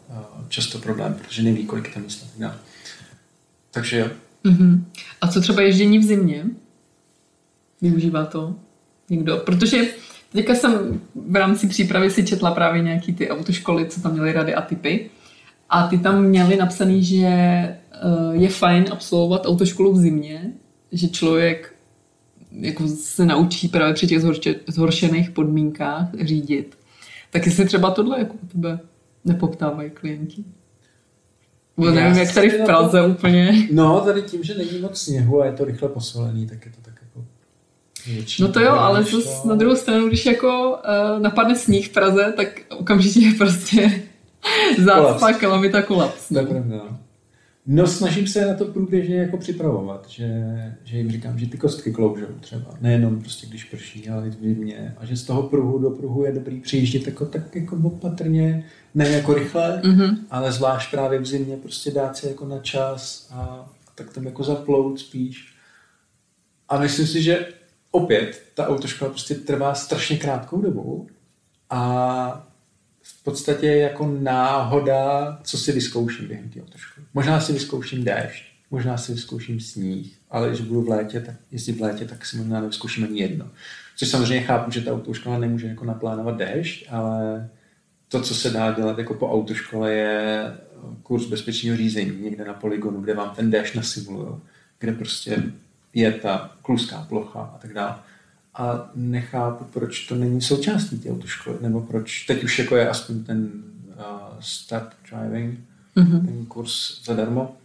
[0.50, 2.60] často problém, protože neví, kolik tam místa dá.
[3.72, 4.08] Takže jo.
[4.46, 4.84] Uh-huh.
[5.22, 6.46] A co třeba ježdění v zimě?
[7.82, 8.56] Využívá to
[9.10, 9.38] někdo?
[9.38, 9.88] Protože
[10.32, 14.56] teďka jsem v rámci přípravy si četla právě nějaký ty autoškoly, co tam měly rady
[14.56, 15.10] a typy.
[15.70, 17.78] A ty tam měli napsaný, že eh,
[18.32, 20.52] je fajn absolvovat autoškolu v zimě,
[20.92, 21.76] že člověk
[22.52, 24.22] jako se naučí právě při těch
[24.68, 26.78] zhoršených podmínkách řídit.
[27.30, 28.80] Tak jestli třeba tohle jako u tebe
[29.26, 30.44] nepoptávají klienti.
[31.78, 33.08] Bo nevím, jak tady v Praze to...
[33.08, 33.68] úplně.
[33.72, 36.78] No, tady tím, že není moc sněhu a je to rychle posolený, tak je to
[36.82, 37.26] tak jako
[38.08, 38.42] větší.
[38.42, 42.34] No to jo, ale zase na druhou stranu, když jako uh, napadne sníh v Praze,
[42.38, 44.02] tak okamžitě je prostě
[44.86, 46.28] zácpa, kalamita, kolaps.
[46.28, 46.76] To je pravda.
[46.76, 47.00] No.
[47.72, 50.28] No snažím se na to průběžně jako připravovat, že,
[50.84, 54.34] že jim říkám, že ty kostky kloužou třeba, nejenom prostě když prší, ale i v
[54.34, 58.66] zimě a že z toho pruhu do pruhu je dobrý přijíždět jako, tak jako opatrně,
[58.96, 60.18] ne jako rychle, mm-hmm.
[60.32, 63.40] ale zvlášť právě v zimě prostě dát se jako na čas a,
[63.88, 65.54] a tak tam jako zaplout spíš.
[66.70, 67.48] A myslím si, že
[67.92, 71.08] opět ta autoškola prostě trvá strašně krátkou dobu
[71.70, 72.49] a
[73.20, 77.08] v podstatě jako náhoda, co si vyzkouším během té autoškoly.
[77.14, 81.74] Možná si vyzkouším déšť, možná si vyzkouším sníh, ale když budu v létě, tak jestli
[81.74, 83.48] v létě, tak si možná nevyzkouším ani jedno.
[83.98, 87.50] Což samozřejmě chápu, že ta autoškola nemůže jako naplánovat déšť, ale
[88.08, 90.44] to, co se dá dělat jako po autoškole, je
[91.04, 94.36] kurz bezpečného řízení někde na poligonu, kde vám ten déšť nasimulují,
[94.80, 95.44] kde prostě
[95.94, 97.96] je ta kluská plocha a tak dále
[98.60, 103.24] a nechápu, proč to není součástí té autoškoly, nebo proč teď už jako je aspoň
[103.24, 103.50] ten
[103.88, 104.04] uh,
[104.40, 105.60] start driving,
[105.96, 106.26] mm-hmm.
[106.26, 107.58] ten kurz zadarmo,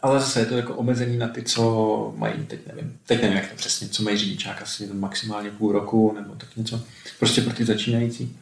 [0.00, 3.50] ale zase je to jako omezení na ty, co mají, teď nevím, teď nevím, jak
[3.50, 6.80] to přesně, co mají řidičák, asi maximálně půl roku, nebo tak něco,
[7.18, 8.36] prostě pro ty začínající.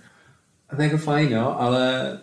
[0.69, 2.19] A to je jako fajn, jo, ale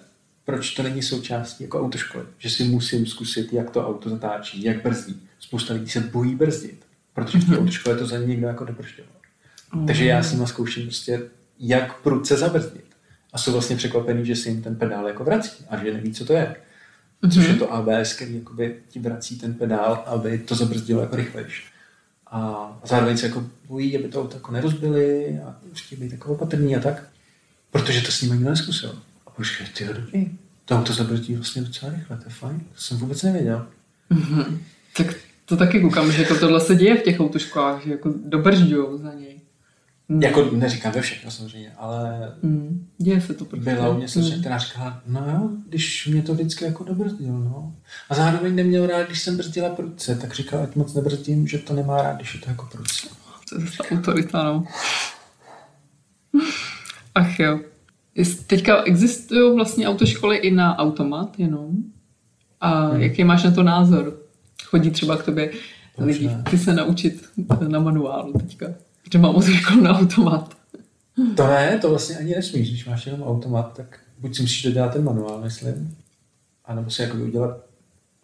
[0.45, 2.25] proč to není součástí jako autoškoly?
[2.37, 5.21] Že si musím zkusit, jak to auto zatáčí, jak brzdí.
[5.39, 7.59] Spousta lidí se bojí brzdit, protože v té mm-hmm.
[7.59, 9.16] autoškole to za ní někdo jako neproštěval.
[9.87, 11.21] Takže já si zkouším prostě,
[11.59, 12.85] jak prudce zabrzdit.
[13.33, 16.25] a jsou vlastně překvapený, že si jim ten pedál jako vrací a že neví, co
[16.25, 16.55] to je.
[17.23, 17.33] Mm-hmm.
[17.33, 21.65] Což je to ABS, který jakoby ti vrací ten pedál, aby to zabrzdilo jako rychlejš.
[22.31, 26.75] A zároveň se jako bojí, aby to auto jako nerozbili a chtějí být jako opatrný
[26.75, 27.03] a tak.
[27.71, 28.99] Protože to s ním nikdo neskusil.
[29.27, 30.31] A počkej, ty dobrý.
[30.65, 32.59] To auto zabrzdí vlastně docela rychle, to je fajn.
[32.59, 33.67] To jsem vůbec nevěděl.
[34.11, 34.57] Mm-hmm.
[34.97, 35.15] Tak
[35.45, 39.13] to taky koukám, že jako tohle se děje v těch autoškolách, že jako dobržďujou za
[39.13, 39.26] něj.
[40.09, 40.21] Mm.
[40.21, 42.87] Jako neříkám ve všech, samozřejmě, ale mm.
[42.97, 43.73] děje se to prostě.
[43.73, 44.39] Byla u mě slečna, mm.
[44.39, 47.75] která říkala, no jo, když mě to vždycky jako dobrzdil, no.
[48.09, 51.73] A zároveň neměl rád, když jsem brzdila prudce, tak říkal, ať moc nebrzdím, že to
[51.73, 53.07] nemá rád, když je to jako prudce.
[53.49, 54.65] To je zase autorita, no.
[57.15, 57.59] Ach jo.
[58.47, 61.71] Teďka existují vlastně autoškoly i na automat jenom.
[62.61, 63.01] A hmm.
[63.01, 64.19] jaký máš na to názor?
[64.63, 65.51] Chodí třeba k tobě
[65.97, 67.29] lidi, ty se naučit
[67.67, 68.65] na manuálu teďka.
[69.11, 70.57] Že mám autoškolu na automat.
[71.35, 72.69] To ne, to vlastně ani nesmíš.
[72.69, 75.97] Když máš jenom automat, tak buď si musíš dodělat ten manuál, myslím,
[76.65, 77.57] anebo si jako udělat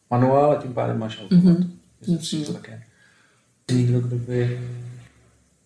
[0.10, 1.58] manuál a tím pádem máš automat.
[1.58, 1.70] Mm-hmm.
[2.08, 2.84] Myslím že to také.
[3.72, 4.62] Někdo, kdo by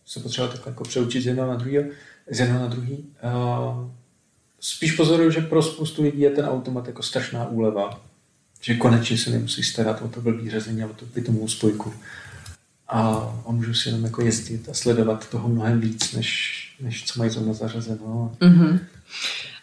[0.06, 1.84] se potřeboval takhle jako přeučit z jednoho na druhého,
[2.32, 2.98] z jednoho na druhý.
[2.98, 3.90] Uh,
[4.60, 8.02] spíš pozoruju, že pro spoustu lidí je ten automat jako strašná úleva.
[8.62, 11.94] Že konečně se nemusí starat o to blbý řezení a o to pitomou spojku.
[12.88, 13.02] A,
[13.48, 17.32] a můžu si jenom jako jezdit a sledovat toho mnohem víc, než, než co mají
[17.32, 18.36] zrovna zařazeno.
[18.42, 18.80] Mm-hmm.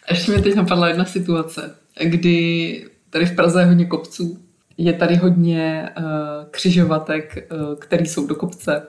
[0.09, 4.39] Ještě mě teď napadla jedna situace, kdy tady v Praze je hodně kopců,
[4.77, 6.03] je tady hodně uh,
[6.51, 8.83] křižovatek, uh, který jsou do kopce.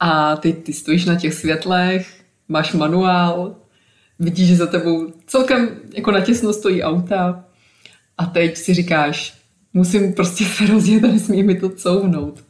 [0.00, 3.56] A ty, ty stojíš na těch světlech, máš manuál,
[4.18, 7.44] vidíš, že za tebou celkem jako natěsno stojí auta
[8.18, 9.40] a teď si říkáš,
[9.72, 12.44] musím prostě se rozjet a nesmí mi to couvnout.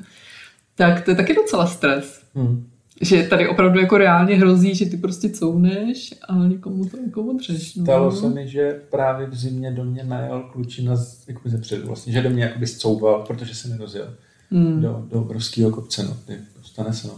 [0.75, 2.23] Tak to je taky docela stres.
[2.35, 2.67] Hmm.
[3.01, 7.75] Že tady opravdu jako reálně hrozí, že ty prostě couvneš a někomu to jako odřeš.
[7.75, 7.85] No.
[7.85, 11.87] Stalo se mi, že právě v zimě do mě najel klučina z, jako ze předu
[11.87, 14.15] vlastně, že do mě jakoby zcouval, protože se nerozjel
[14.51, 14.81] hmm.
[14.81, 16.17] do, do obrovského kopce, no,
[16.63, 17.15] stane se, no.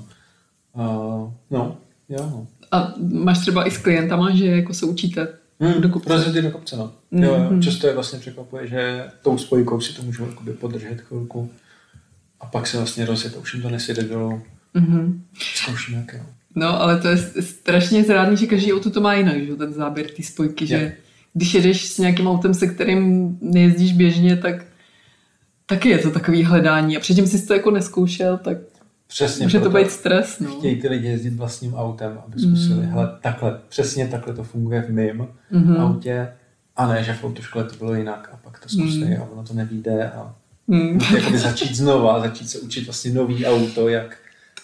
[0.74, 1.76] Uh, no,
[2.09, 2.46] jo, no.
[2.70, 5.28] A máš třeba i s klientama, že jako se učíte
[5.61, 6.12] hmm, do kopce?
[6.12, 6.92] Rozjetý do kopce, no.
[7.11, 7.48] Mm, jo, jo.
[7.48, 7.62] Hmm.
[7.62, 11.50] Často je vlastně překvapuje, že tou spojkou si to můžu jakoby podržet chvilku
[12.43, 14.43] a pak se vlastně rozjet už jim to nesjede dolů.
[14.74, 15.20] Mm-hmm.
[15.55, 16.20] Zkouším jak jo.
[16.55, 20.07] No, ale to je strašně zrádný, že každý auto to má jinak, že ten záběr
[20.11, 20.97] té spojky, že je.
[21.34, 24.64] když jedeš s nějakým autem, se kterým nejezdíš běžně, tak
[25.66, 28.59] taky je to takový hledání a předtím jsi to jako neskoušel, tak
[29.09, 30.51] Přesně Může to být stres, no.
[30.51, 32.93] Chtějí ty lidi jezdit vlastním autem, aby zkusili, mm.
[32.93, 35.80] hele, takhle, přesně takhle to funguje v mém mm-hmm.
[35.80, 36.28] autě,
[36.76, 39.22] a ne, že v autoškole to bylo jinak a pak to zkusili mm.
[39.22, 40.34] a ono to nevíde a
[40.69, 41.01] mm.
[41.15, 44.17] jakoby začít znova, začít se učit vlastně nový auto, jak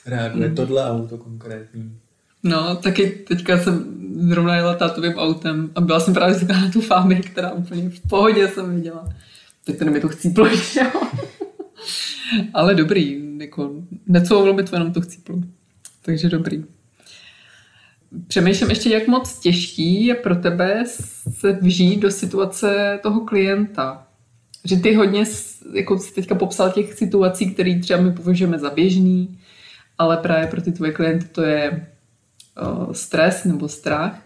[0.06, 0.54] reaguje mm.
[0.54, 1.98] tohle auto konkrétní.
[2.42, 6.80] No, taky teďka jsem zrovna jela tátovým autem a byla jsem právě zvyklá na tu
[6.80, 9.08] fámy, která úplně v pohodě jsem viděla.
[9.64, 10.46] Teď to mi to chcíplo,
[10.76, 11.02] jo.
[12.54, 13.70] Ale dobrý, jako
[14.06, 15.38] necouvlo mi to, jenom to chcíplo.
[16.02, 16.64] Takže dobrý.
[18.26, 20.84] Přemýšlím ještě, jak moc těžký je pro tebe
[21.30, 24.07] se vžít do situace toho klienta.
[24.64, 25.24] Že ty hodně,
[25.74, 29.38] jako jsi teďka popsal těch situací, které třeba my považujeme za běžný,
[29.98, 31.86] ale právě pro ty tvoje klienty to je
[32.62, 34.22] uh, stres nebo strach.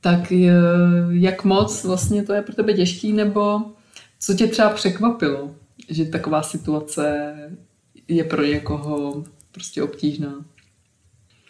[0.00, 0.38] Tak uh,
[1.10, 3.60] jak moc vlastně to je pro tebe těžký, nebo
[4.20, 5.54] co tě třeba překvapilo,
[5.88, 7.34] že taková situace
[8.08, 10.44] je pro někoho prostě obtížná.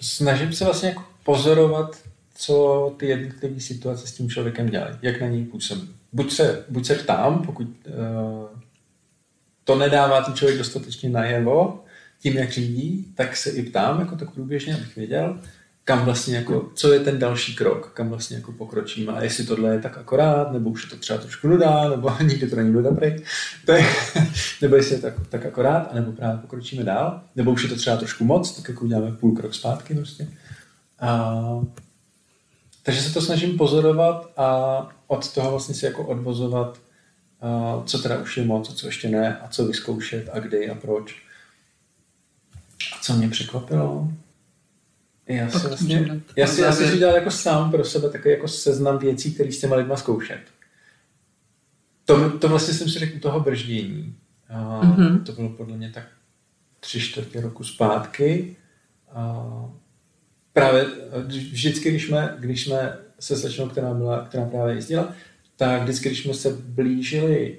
[0.01, 1.97] Snažím se vlastně jako pozorovat,
[2.35, 5.89] co ty jednotlivé situace s tím člověkem dělají, jak na něj působí.
[6.13, 8.59] Buď se, buď se ptám, pokud uh,
[9.65, 11.85] to nedává ten člověk dostatečně najevo,
[12.21, 15.41] tím, jak řídí, tak se i ptám, jako tak průběžně, abych věděl,
[15.85, 19.73] kam vlastně jako, co je ten další krok, kam vlastně jako pokročíme a jestli tohle
[19.73, 23.17] je tak akorát, nebo už je to třeba trošku nudá, nebo nikdy to není dobrý,
[23.67, 23.81] tak,
[24.63, 27.97] nebo jestli je tak, tak akorát, anebo právě pokročíme dál, nebo už je to třeba
[27.97, 30.29] trošku moc, tak jako uděláme půl krok zpátky prostě.
[31.01, 31.65] A,
[32.89, 36.81] takže se to snažím pozorovat a od toho vlastně si jako odvozovat,
[37.85, 40.75] co teda už je moc, a co ještě ne, a co vyzkoušet, a kdy a
[40.75, 41.23] proč.
[42.97, 44.13] A co mě překvapilo?
[45.27, 48.99] Já si, vlastně, já si, já si udělal jako sám pro sebe takový jako seznam
[48.99, 50.41] věcí, které s těma lidma zkoušet.
[52.05, 54.17] To, to vlastně jsem si řekl u toho brždění.
[54.49, 55.23] A mm-hmm.
[55.23, 56.05] To bylo podle mě tak
[56.81, 58.57] tři čtvrtě roku zpátky.
[59.13, 59.45] A
[60.59, 60.87] právě
[61.53, 65.15] vždycky, když jsme, když jsme se slečnou, která, byla, která právě jezdila,
[65.57, 67.59] tak vždycky, když jsme se blížili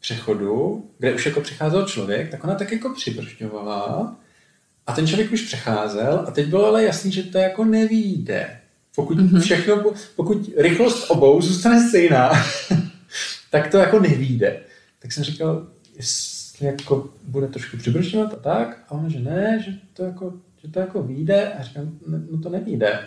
[0.00, 4.16] přechodu, kde už jako přicházel člověk, tak ona tak jako přibržďovala
[4.86, 8.60] a ten člověk už přecházel a teď bylo ale jasný, že to jako nevíde.
[8.94, 9.40] Pokud mm-hmm.
[9.40, 12.30] všechno, pokud rychlost obou zůstane stejná,
[13.50, 14.60] tak to jako nevíde.
[14.98, 15.66] Tak jsem říkal,
[15.96, 20.32] jestli jako bude trošku přibržďovat a tak, a on, že ne, že to jako,
[20.68, 21.98] že to jako vyjde, a říkám,
[22.30, 23.06] no to nevíde.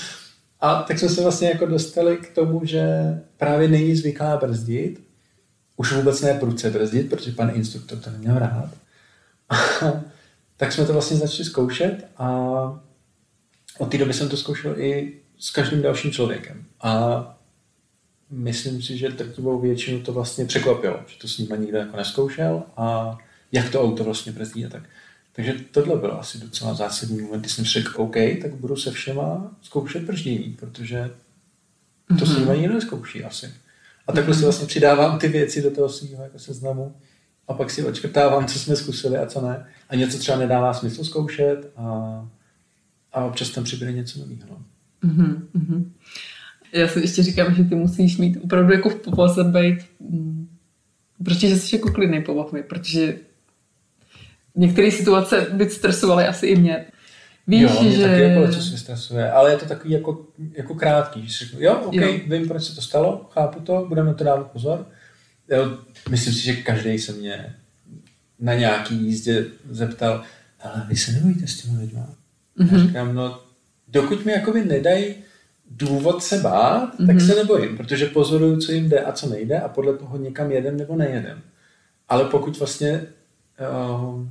[0.60, 2.82] a tak jsme se vlastně jako dostali k tomu, že
[3.36, 5.02] právě není zvyklá brzdit,
[5.76, 8.70] už vůbec ne prudce brzdit, protože pan instruktor to neměl rád.
[10.56, 12.28] tak jsme to vlastně začali zkoušet a
[13.78, 16.64] od té doby jsem to zkoušel i s každým dalším člověkem.
[16.80, 17.22] A
[18.30, 22.62] myslím si, že drtivou většinu to vlastně překvapilo, že to s nimi nikdo jako neskoušel
[22.76, 23.18] a
[23.52, 24.82] jak to auto vlastně brzdí a tak.
[25.38, 29.56] Takže tohle bylo asi docela zásadní moment, kdy jsem řekl, OK, tak budu se všema
[29.62, 31.10] zkoušet brždění, protože
[32.08, 32.34] to mm-hmm.
[32.34, 33.46] s nimi nikdo neskouší asi.
[34.06, 34.38] A takhle mm-hmm.
[34.38, 36.96] si vlastně přidávám ty věci do toho svého jako seznamu
[37.48, 39.66] a pak si očkrtávám, co jsme zkusili a co ne.
[39.88, 42.28] A něco třeba nedává smysl zkoušet a,
[43.12, 44.62] a občas tam přibude něco nového.
[45.04, 45.84] Mm-hmm.
[46.72, 50.48] Já si ještě říkám, že ty musíš mít opravdu jako v povaze být, mm,
[51.24, 53.27] protože jsi jako klidný povahově, protože
[54.58, 56.86] některé situace by stresovaly asi i mě.
[57.46, 58.02] Víš, jo, mě že...
[58.02, 61.60] taky jako co se stresuje, ale je to takový jako, jako krátký, že si řeknu,
[61.60, 62.12] jo, ok, jo.
[62.26, 64.86] vím, proč se to stalo, chápu to, budeme to dávat pozor.
[65.48, 65.78] Jo,
[66.10, 67.54] myslím si, že každý se mě
[68.40, 70.22] na nějaký jízdě zeptal,
[70.60, 72.00] ale vy se nebojíte s těmi lidmi?
[72.58, 72.72] Mm-hmm.
[72.72, 73.40] Já říkám, no,
[73.88, 75.14] dokud mi jakoby nedají
[75.70, 77.06] důvod se bát, mm-hmm.
[77.06, 77.26] tak mhm.
[77.26, 80.76] se nebojím, protože pozoruju, co jim jde a co nejde a podle toho někam jedem
[80.76, 81.42] nebo nejedem.
[82.08, 83.02] Ale pokud vlastně
[83.60, 84.26] uh,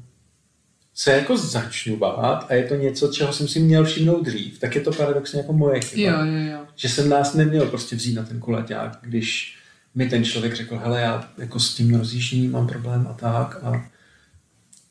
[1.00, 4.76] se jako začnu bát a je to něco, čeho jsem si měl všimnout dřív, tak
[4.76, 6.12] je to paradoxně jako moje chyba.
[6.12, 6.60] Jo, jo, jo.
[6.76, 9.58] Že jsem nás neměl prostě vzít na ten kulaťák, když
[9.96, 13.90] mi ten člověk řekl, hele, já jako s tím rozjížděním mám problém a tak a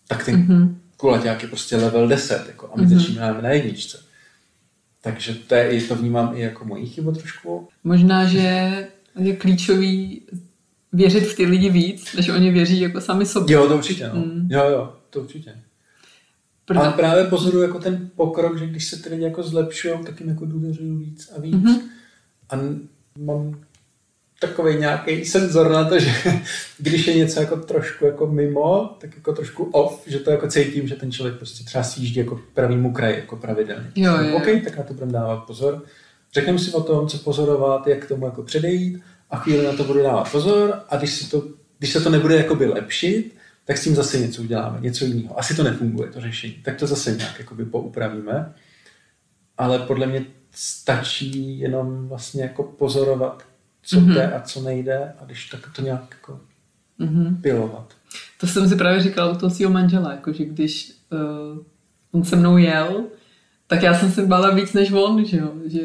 [0.09, 0.75] tak ten mm-hmm.
[0.97, 2.99] kulaťák je prostě level 10 jako, a my mm-hmm.
[2.99, 3.99] začínáme na jedničce.
[5.03, 7.69] Takže to, je, to vnímám i jako mojí chybu trošku.
[7.85, 8.89] Možná, že
[9.19, 10.23] je klíčový
[10.93, 13.55] věřit v ty lidi víc, než oni věří jako sami sobě.
[13.55, 14.21] Jo, to určitě, no.
[14.21, 14.49] Mm.
[14.51, 15.66] Jo, jo, to určitě.
[16.67, 16.83] Proto...
[16.83, 20.29] Ale právě pozoruju jako ten pokrok, že když se ty lidi jako zlepšují, tak jim
[20.29, 21.55] jako důvěřuju víc a víc.
[21.55, 21.81] Mm-hmm.
[22.51, 22.57] A
[23.19, 23.55] mám
[24.41, 26.11] takový nějaký senzor na to, že
[26.79, 30.89] když je něco jako trošku jako mimo, tak jako trošku off, že to jako cítím,
[30.89, 33.91] že ten člověk prostě třeba sjíždí jako pravýmu kraji, jako pravidelně.
[33.95, 34.37] Jo, jo.
[34.37, 35.83] OK, tak na to budeme dávat pozor.
[36.35, 39.85] Řekneme si o tom, co pozorovat, jak k tomu jako předejít a chvíli na to
[39.85, 41.43] budu dávat pozor a když, si to,
[41.79, 43.36] když se to nebude jakoby lepšit,
[43.67, 45.39] tak s tím zase něco uděláme, něco jiného.
[45.39, 46.53] Asi to nefunguje, to řešení.
[46.53, 48.55] Tak to zase nějak jakoby poupravíme.
[49.59, 53.43] Ale podle mě stačí jenom vlastně jako pozorovat,
[53.83, 54.15] co mm-hmm.
[54.15, 56.41] jde a co nejde a když tak to nějak jako
[57.01, 57.41] mm-hmm.
[57.41, 57.95] pilovat.
[58.41, 61.65] To jsem si právě říkala u toho svého manžela, jako že když uh,
[62.11, 63.05] on se mnou jel,
[63.67, 65.81] tak já jsem se bála víc než on, že jo, že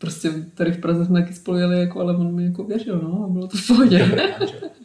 [0.00, 3.24] prostě tady v Praze jsme taky spolu jeli, jako, ale on mi jako věřil, no,
[3.24, 3.98] a bylo to v pohodě.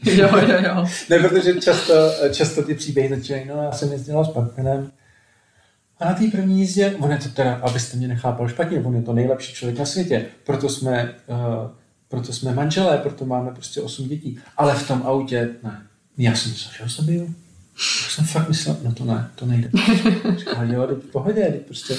[0.03, 0.85] jo, jo, jo.
[1.09, 1.93] Ne, protože často,
[2.31, 4.91] často ty příběhy začínají, no, já jsem jezdila s partnerem,
[5.99, 9.01] a na té první jízdě, on je to teda, abyste mě nechápal špatně, on je
[9.01, 11.69] to nejlepší člověk na světě, proto jsme uh,
[12.07, 14.39] proto jsme manželé, proto máme prostě osm dětí.
[14.57, 15.81] Ale v tom autě, ne.
[16.17, 17.35] Já jsem myslel, že ho zabiju.
[18.03, 19.69] Já jsem fakt myslel, no to ne, to nejde.
[20.37, 21.95] Říkal, jo, teď v pohodě, teď prostě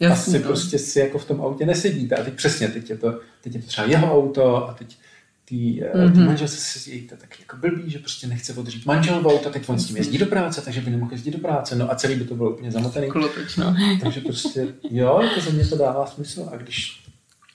[0.00, 0.48] Jasně, asi to.
[0.48, 2.16] prostě si jako v tom autě nesedíte.
[2.16, 4.96] A teď přesně, teď je to, teď je to třeba jeho auto a teď
[5.44, 6.12] ty, mm-hmm.
[6.12, 9.68] ty manželce se sedíte tak jako blbý, že prostě nechce odřít manžel v auto, teď
[9.68, 12.14] on s tím jezdí do práce, takže by nemohl jezdit do práce, no a celý
[12.14, 13.08] by to bylo úplně zamotaný.
[13.08, 13.76] Klopečno.
[14.02, 17.06] Takže prostě, jo, to za mě to dává smysl a když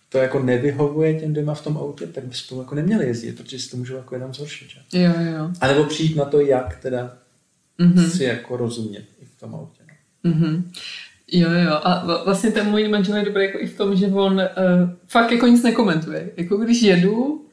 [0.09, 3.59] to jako nevyhovuje těm dvěma v tom autě, tak by spolu jako neměli jezdit, protože
[3.59, 4.69] si to můžou jako jenom zhoršit.
[4.69, 5.01] Že?
[5.01, 5.51] Jo, jo.
[5.61, 7.17] A nebo přijít na to, jak teda
[7.79, 8.09] mm-hmm.
[8.09, 9.83] si jako rozumět i v tom autě.
[10.23, 10.31] No.
[10.31, 10.63] Mm-hmm.
[11.31, 11.79] Jo, jo.
[11.83, 14.41] A vlastně ten můj manžel je dobrý jako i v tom, že on uh,
[15.07, 16.31] fakt jako nic nekomentuje.
[16.37, 17.45] Jako když jedu,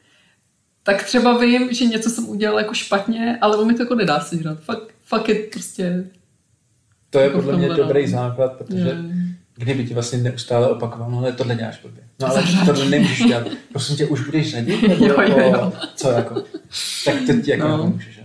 [0.83, 4.20] tak třeba vím, že něco jsem udělal jako špatně, ale on mi to jako nedá
[4.20, 4.61] si hrát.
[4.61, 6.05] Fakt, fakt je prostě...
[7.11, 8.95] To je jako podle mě dobrý základ, protože je
[9.59, 12.03] kdyby ti vlastně neustále opakoval, no ale tohle děláš blbě.
[12.20, 13.47] No ale tohle nemůžeš dělat.
[13.72, 14.89] Prosím tě, už budeš řadit?
[14.89, 15.72] Nebo jo, jo, jo.
[15.95, 16.35] Co jako?
[17.05, 17.87] Tak to ti jako no.
[17.87, 18.18] můžeš.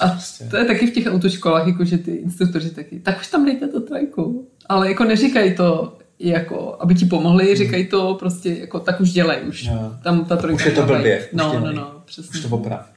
[0.00, 0.44] A prostě.
[0.44, 3.68] to je taky v těch autoškolách, jako že ty instruktoři taky, tak už tam dejte
[3.68, 4.48] to trajku.
[4.66, 7.56] Ale jako neříkají to, jako, aby ti pomohli, hmm.
[7.56, 9.64] říkají to prostě, jako tak už dělej, už.
[9.64, 9.96] Jo.
[10.02, 10.56] Tam ta trojka.
[10.56, 11.28] Už je to blbě.
[11.32, 12.40] No, no, no, přesně.
[12.40, 12.90] Už to oprav.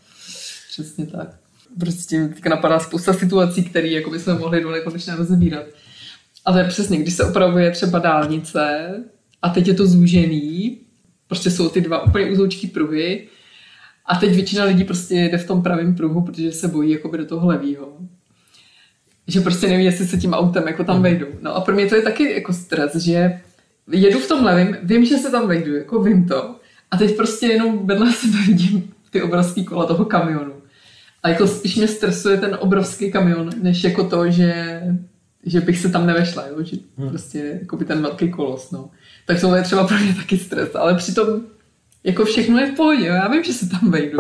[0.72, 1.28] Přesně tak.
[1.80, 5.66] Prostě teďka napadá spousta situací, které jako bychom mohli do nekonečna rozebírat.
[6.46, 8.90] Ale přesně, když se opravuje třeba dálnice
[9.42, 10.78] a teď je to zúžený,
[11.28, 13.28] prostě jsou ty dva úplně uzoučký pruhy
[14.06, 17.26] a teď většina lidí prostě jede v tom pravém pruhu, protože se bojí jakoby do
[17.26, 17.98] toho levýho.
[19.28, 21.04] Že prostě neví, jestli se tím autem jako tam hmm.
[21.04, 21.28] vejdou.
[21.42, 23.42] No a pro mě to je taky jako stres, že
[23.92, 26.56] jedu v tom levém, vím, že se tam vejdu, jako vím to.
[26.92, 30.54] A teď prostě jenom vedle sebe vidím ty obrovský kola toho kamionu.
[31.24, 34.82] A jako spíš mě stresuje ten obrovský kamion, než jako to, že,
[35.46, 36.64] že bych se tam nevešla, jo?
[36.64, 37.10] že hmm.
[37.10, 38.90] prostě jako by ten velký kolos, no.
[39.26, 41.42] Tak to je třeba pro mě taky stres, ale přitom
[42.06, 43.14] jako všechno je v pohodě, jo?
[43.14, 44.18] já vím, že se tam vejdu.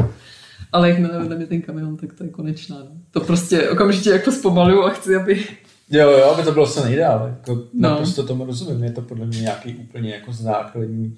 [0.71, 2.77] Ale jak na mě ten kamion, tak to je konečná.
[2.79, 2.91] No.
[3.11, 5.43] To prostě okamžitě jako zpomaluju a chci, aby...
[5.89, 7.29] Jo, jo, aby to bylo se nejdále.
[7.29, 7.89] Jako no.
[7.89, 8.83] Naprosto tomu rozumím.
[8.83, 11.17] Je to podle mě nějaký úplně jako základní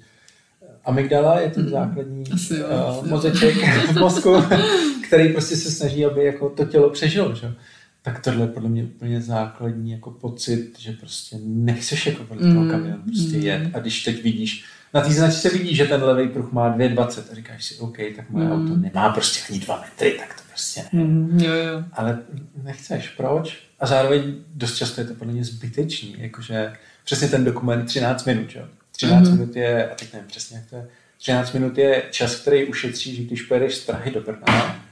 [0.88, 1.70] amygdala je ten mm.
[1.70, 3.54] základní Asi jo, uh, mozeček
[3.92, 4.34] v mozku,
[5.08, 7.34] který prostě se snaží, aby jako to tělo přežilo.
[7.34, 7.54] Že?
[8.02, 12.64] Tak tohle je podle mě úplně základní jako pocit, že prostě nechceš jako podle toho
[12.64, 12.70] mm.
[12.70, 13.42] kamionu prostě mm.
[13.42, 13.70] jet.
[13.74, 14.64] A když teď vidíš,
[14.94, 18.30] na té značce vidíš, že ten levý pruh má 2,20 a říkáš si, OK, tak
[18.30, 18.52] moje mm.
[18.52, 21.04] auto nemá prostě ani 2 metry, tak to prostě ne.
[21.04, 21.84] Mm, jo, jo.
[21.92, 22.18] Ale
[22.62, 23.58] nechceš, proč?
[23.80, 26.72] A zároveň dost často je to podle mě zbytečný, jakože
[27.04, 28.64] přesně ten dokument 13 minut, jo
[28.98, 29.32] 13 mm-hmm.
[29.32, 30.86] minut je, a teď nevím přesně, jak to je,
[31.18, 34.84] 13 minut je čas, který ušetříš, když pojedeš z Prahy do Brna.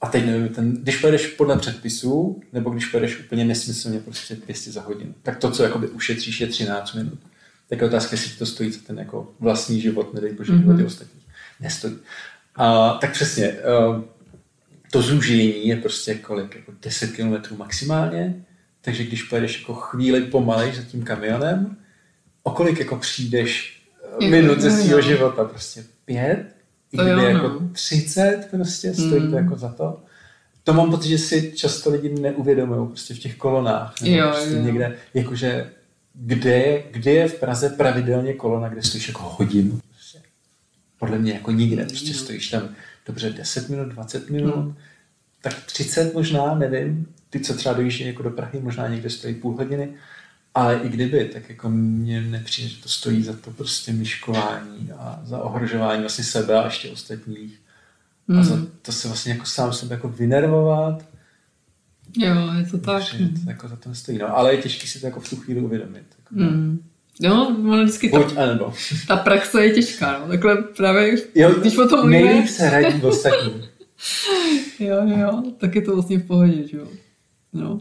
[0.00, 4.72] A teď nevím, ten, když pojedeš podle předpisů, nebo když pojedeš úplně nesmyslně prostě 200
[4.72, 7.18] za hodinu, tak to, co jakoby ušetříš, je 13 minut.
[7.68, 10.60] Tak je otázka, jestli to stojí za ten jako vlastní život, nedej bože mm-hmm.
[10.60, 11.24] životy ostatních.
[11.60, 11.96] Nestojí.
[12.56, 13.52] A, tak přesně,
[13.88, 14.02] uh,
[14.92, 18.44] to zúžení je prostě kolik, jako 10 km maximálně,
[18.80, 21.76] takže když pojedeš jako chvíli pomalej za tím kamionem,
[22.42, 23.82] o kolik jako přijdeš
[24.22, 25.44] eh, minut ze svého života?
[25.44, 26.56] Prostě pět?
[26.92, 27.68] I kdyby jako no.
[27.72, 29.30] třicet prostě stojí mm.
[29.30, 30.02] to jako za to?
[30.64, 33.94] To mám pocit, že si často lidi neuvědomují prostě v těch kolonách.
[34.00, 34.62] Nebo jo, prostě jo.
[34.62, 35.70] někde, jakože
[36.16, 39.80] kde, kde je v Praze pravidelně kolona, kde stojíš jako hodinu?
[40.98, 41.84] Podle mě jako nikde.
[41.84, 42.68] Prostě stojíš tam
[43.06, 44.74] dobře 10 minut, 20 minut, mm.
[45.42, 47.06] tak 30 možná, nevím.
[47.30, 49.88] Ty, co třeba dojíždějí jako do Prahy, možná někde stojí půl hodiny.
[50.54, 55.20] Ale i kdyby, tak jako mně nepřijde, že to stojí za to prostě myškování a
[55.24, 57.60] za ohrožování vlastně sebe a ještě ostatních.
[58.28, 58.38] Mm.
[58.38, 58.68] A za hmm.
[58.82, 61.04] to se vlastně jako sám sebe jako vynervovat.
[62.16, 63.02] Jo, je to tak.
[63.02, 64.18] Přijde, to jako za to stojí.
[64.18, 66.04] No, ale je těžké si to jako v tu chvíli uvědomit.
[66.18, 66.78] Jako, mm.
[67.20, 68.72] No, ono vždycky Buď ta, anebo.
[69.08, 70.28] ta praxe je těžká, no.
[70.28, 72.48] Takhle právě, jo, když o tom mluvíme...
[72.48, 73.62] se radí ostatní.
[74.78, 76.86] jo, jo, tak je to vlastně v pohodě, že jo.
[77.52, 77.80] No.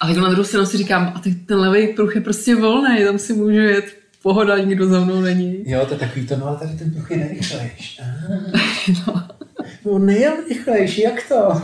[0.00, 3.32] Ale na druhou stranu si říkám, a ten levý pruh je prostě volný, tam si
[3.32, 5.70] můžu jet pohoda, nikdo za mnou není.
[5.70, 8.00] Jo, to je takový to, no ale tady ten pruh je nejrychlejší.
[9.06, 9.28] no.
[9.84, 11.62] no nejel rychlejší, jak to?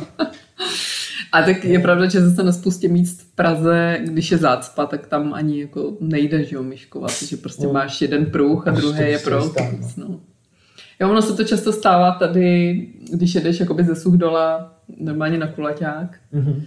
[1.35, 5.07] A tak je pravda, že zase na spoustě míst v Praze, když je zácpa, tak
[5.07, 7.73] tam ani jako nejde, že jo, myškovat, že prostě no.
[7.73, 9.53] máš jeden pruh a druhý je prout.
[9.97, 10.21] No.
[11.01, 12.79] Jo, ono se to často stává tady,
[13.13, 16.63] když jedeš jakoby ze Suchdola, normálně na kulaťák, mm-hmm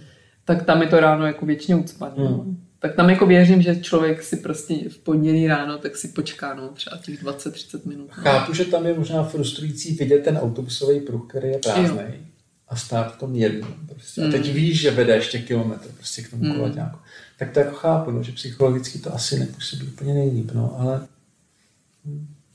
[0.48, 2.14] tak tam je to ráno jako většině ucpané.
[2.16, 2.26] No.
[2.26, 2.56] Hmm.
[2.78, 6.68] Tak tam jako věřím, že člověk si prostě v pondělí ráno tak si počká no,
[6.68, 8.10] třeba těch 20-30 minut.
[8.16, 8.22] No.
[8.22, 12.27] Chápu, že tam je možná frustrující vidět ten autobusový pruh, který je prázdný
[12.68, 13.74] a stát v tom jednom.
[13.86, 14.22] Prostě.
[14.22, 14.54] A teď hmm.
[14.54, 16.54] víš, že vede ještě kilometr prostě k tomu hmm.
[16.54, 16.98] kolaťáku.
[17.38, 21.06] Tak to jako chápu, no, že psychologicky to asi nepůsobí úplně nejlíp, no, ale...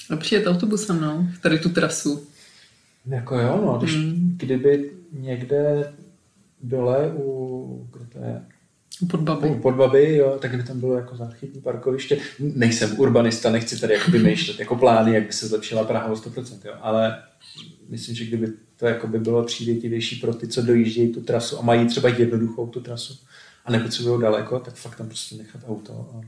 [0.10, 2.28] A přijet autobusem, no, tady tu trasu.
[3.06, 4.34] Jako jo, no, když, hmm.
[4.38, 5.94] kdyby někde
[6.62, 8.42] dole u, kde to je?
[9.10, 9.50] Podbaby.
[9.50, 12.18] U Podbaby, jo, tak by tam bylo jako záchytní parkoviště.
[12.40, 16.58] Nejsem urbanista, nechci tady jako vymýšlet jako plány, jak by se zlepšila Praha o 100%,
[16.66, 17.24] jo, ale
[17.90, 21.62] myslím, že kdyby to jako by bylo přívětivější pro ty, co dojíždějí tu trasu a
[21.62, 23.20] mají třeba jednoduchou tu trasu
[23.66, 26.22] a nepotřebují daleko, tak fakt tam prostě nechat auto a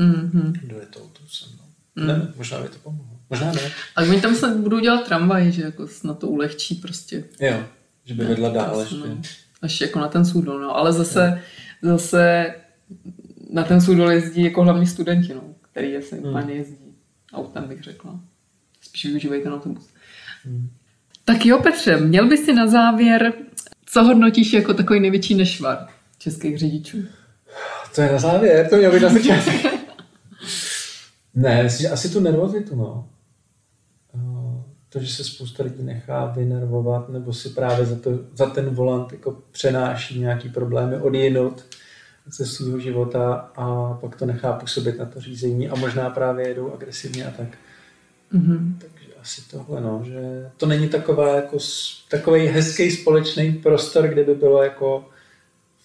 [0.00, 0.52] mm-hmm.
[0.62, 1.48] dojet to autobusem.
[1.58, 1.64] No.
[2.02, 2.08] Mm.
[2.08, 3.18] Ne, možná by to pomohlo.
[3.30, 3.60] Možná ne.
[3.96, 7.24] Ale oni tam se budou dělat tramvaj, že jako na to ulehčí prostě.
[7.40, 7.64] Jo,
[8.04, 8.96] že by vedla dál ještě.
[8.96, 9.22] No
[9.64, 10.76] až jako na ten Sudol, no.
[10.76, 11.38] Ale zase, no.
[11.84, 12.54] Zase
[13.50, 16.28] na ten Sudol jezdí jako hlavní studenti, no, který asi hmm.
[16.28, 16.94] úplně jezdí
[17.32, 18.20] autem, bych řekla.
[18.80, 19.88] Spíš využívají ten autobus.
[20.44, 20.70] Hmm.
[21.24, 23.32] Tak jo, Petře, měl bys si na závěr,
[23.86, 26.98] co hodnotíš jako takový největší nešvar českých řidičů?
[27.94, 29.72] To je na závěr, to měl být na začátek.
[31.34, 33.08] ne, asi tu nervozitu, no
[34.94, 39.12] to, že se spousta lidí nechá vynervovat nebo si právě za, to, za ten volant
[39.12, 41.64] jako přenáší nějaký problémy od jinot
[42.26, 46.72] ze svého života a pak to nechá působit na to řízení a možná právě jedou
[46.72, 47.48] agresivně a tak.
[48.34, 48.74] Mm-hmm.
[48.78, 51.58] Takže asi tohle, no, že to není taková jako,
[52.10, 55.08] takový hezký společný prostor, kde by bylo jako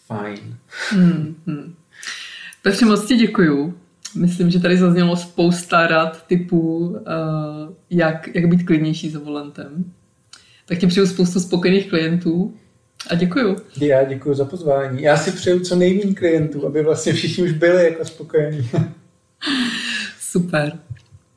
[0.08, 0.58] fajn.
[0.94, 1.74] Mm-hmm.
[2.62, 3.79] Petře, moc ti děkuju.
[4.16, 6.96] Myslím, že tady zaznělo spousta rad typů, uh,
[7.90, 9.94] jak, jak být klidnější za volantem.
[10.66, 12.54] Tak ti přeju spoustu spokojených klientů
[13.10, 13.58] a děkuju.
[13.82, 15.02] Já děkuji za pozvání.
[15.02, 18.70] Já si přeju co nejméně klientů, aby vlastně všichni už byli jako spokojení.
[20.20, 20.80] Super.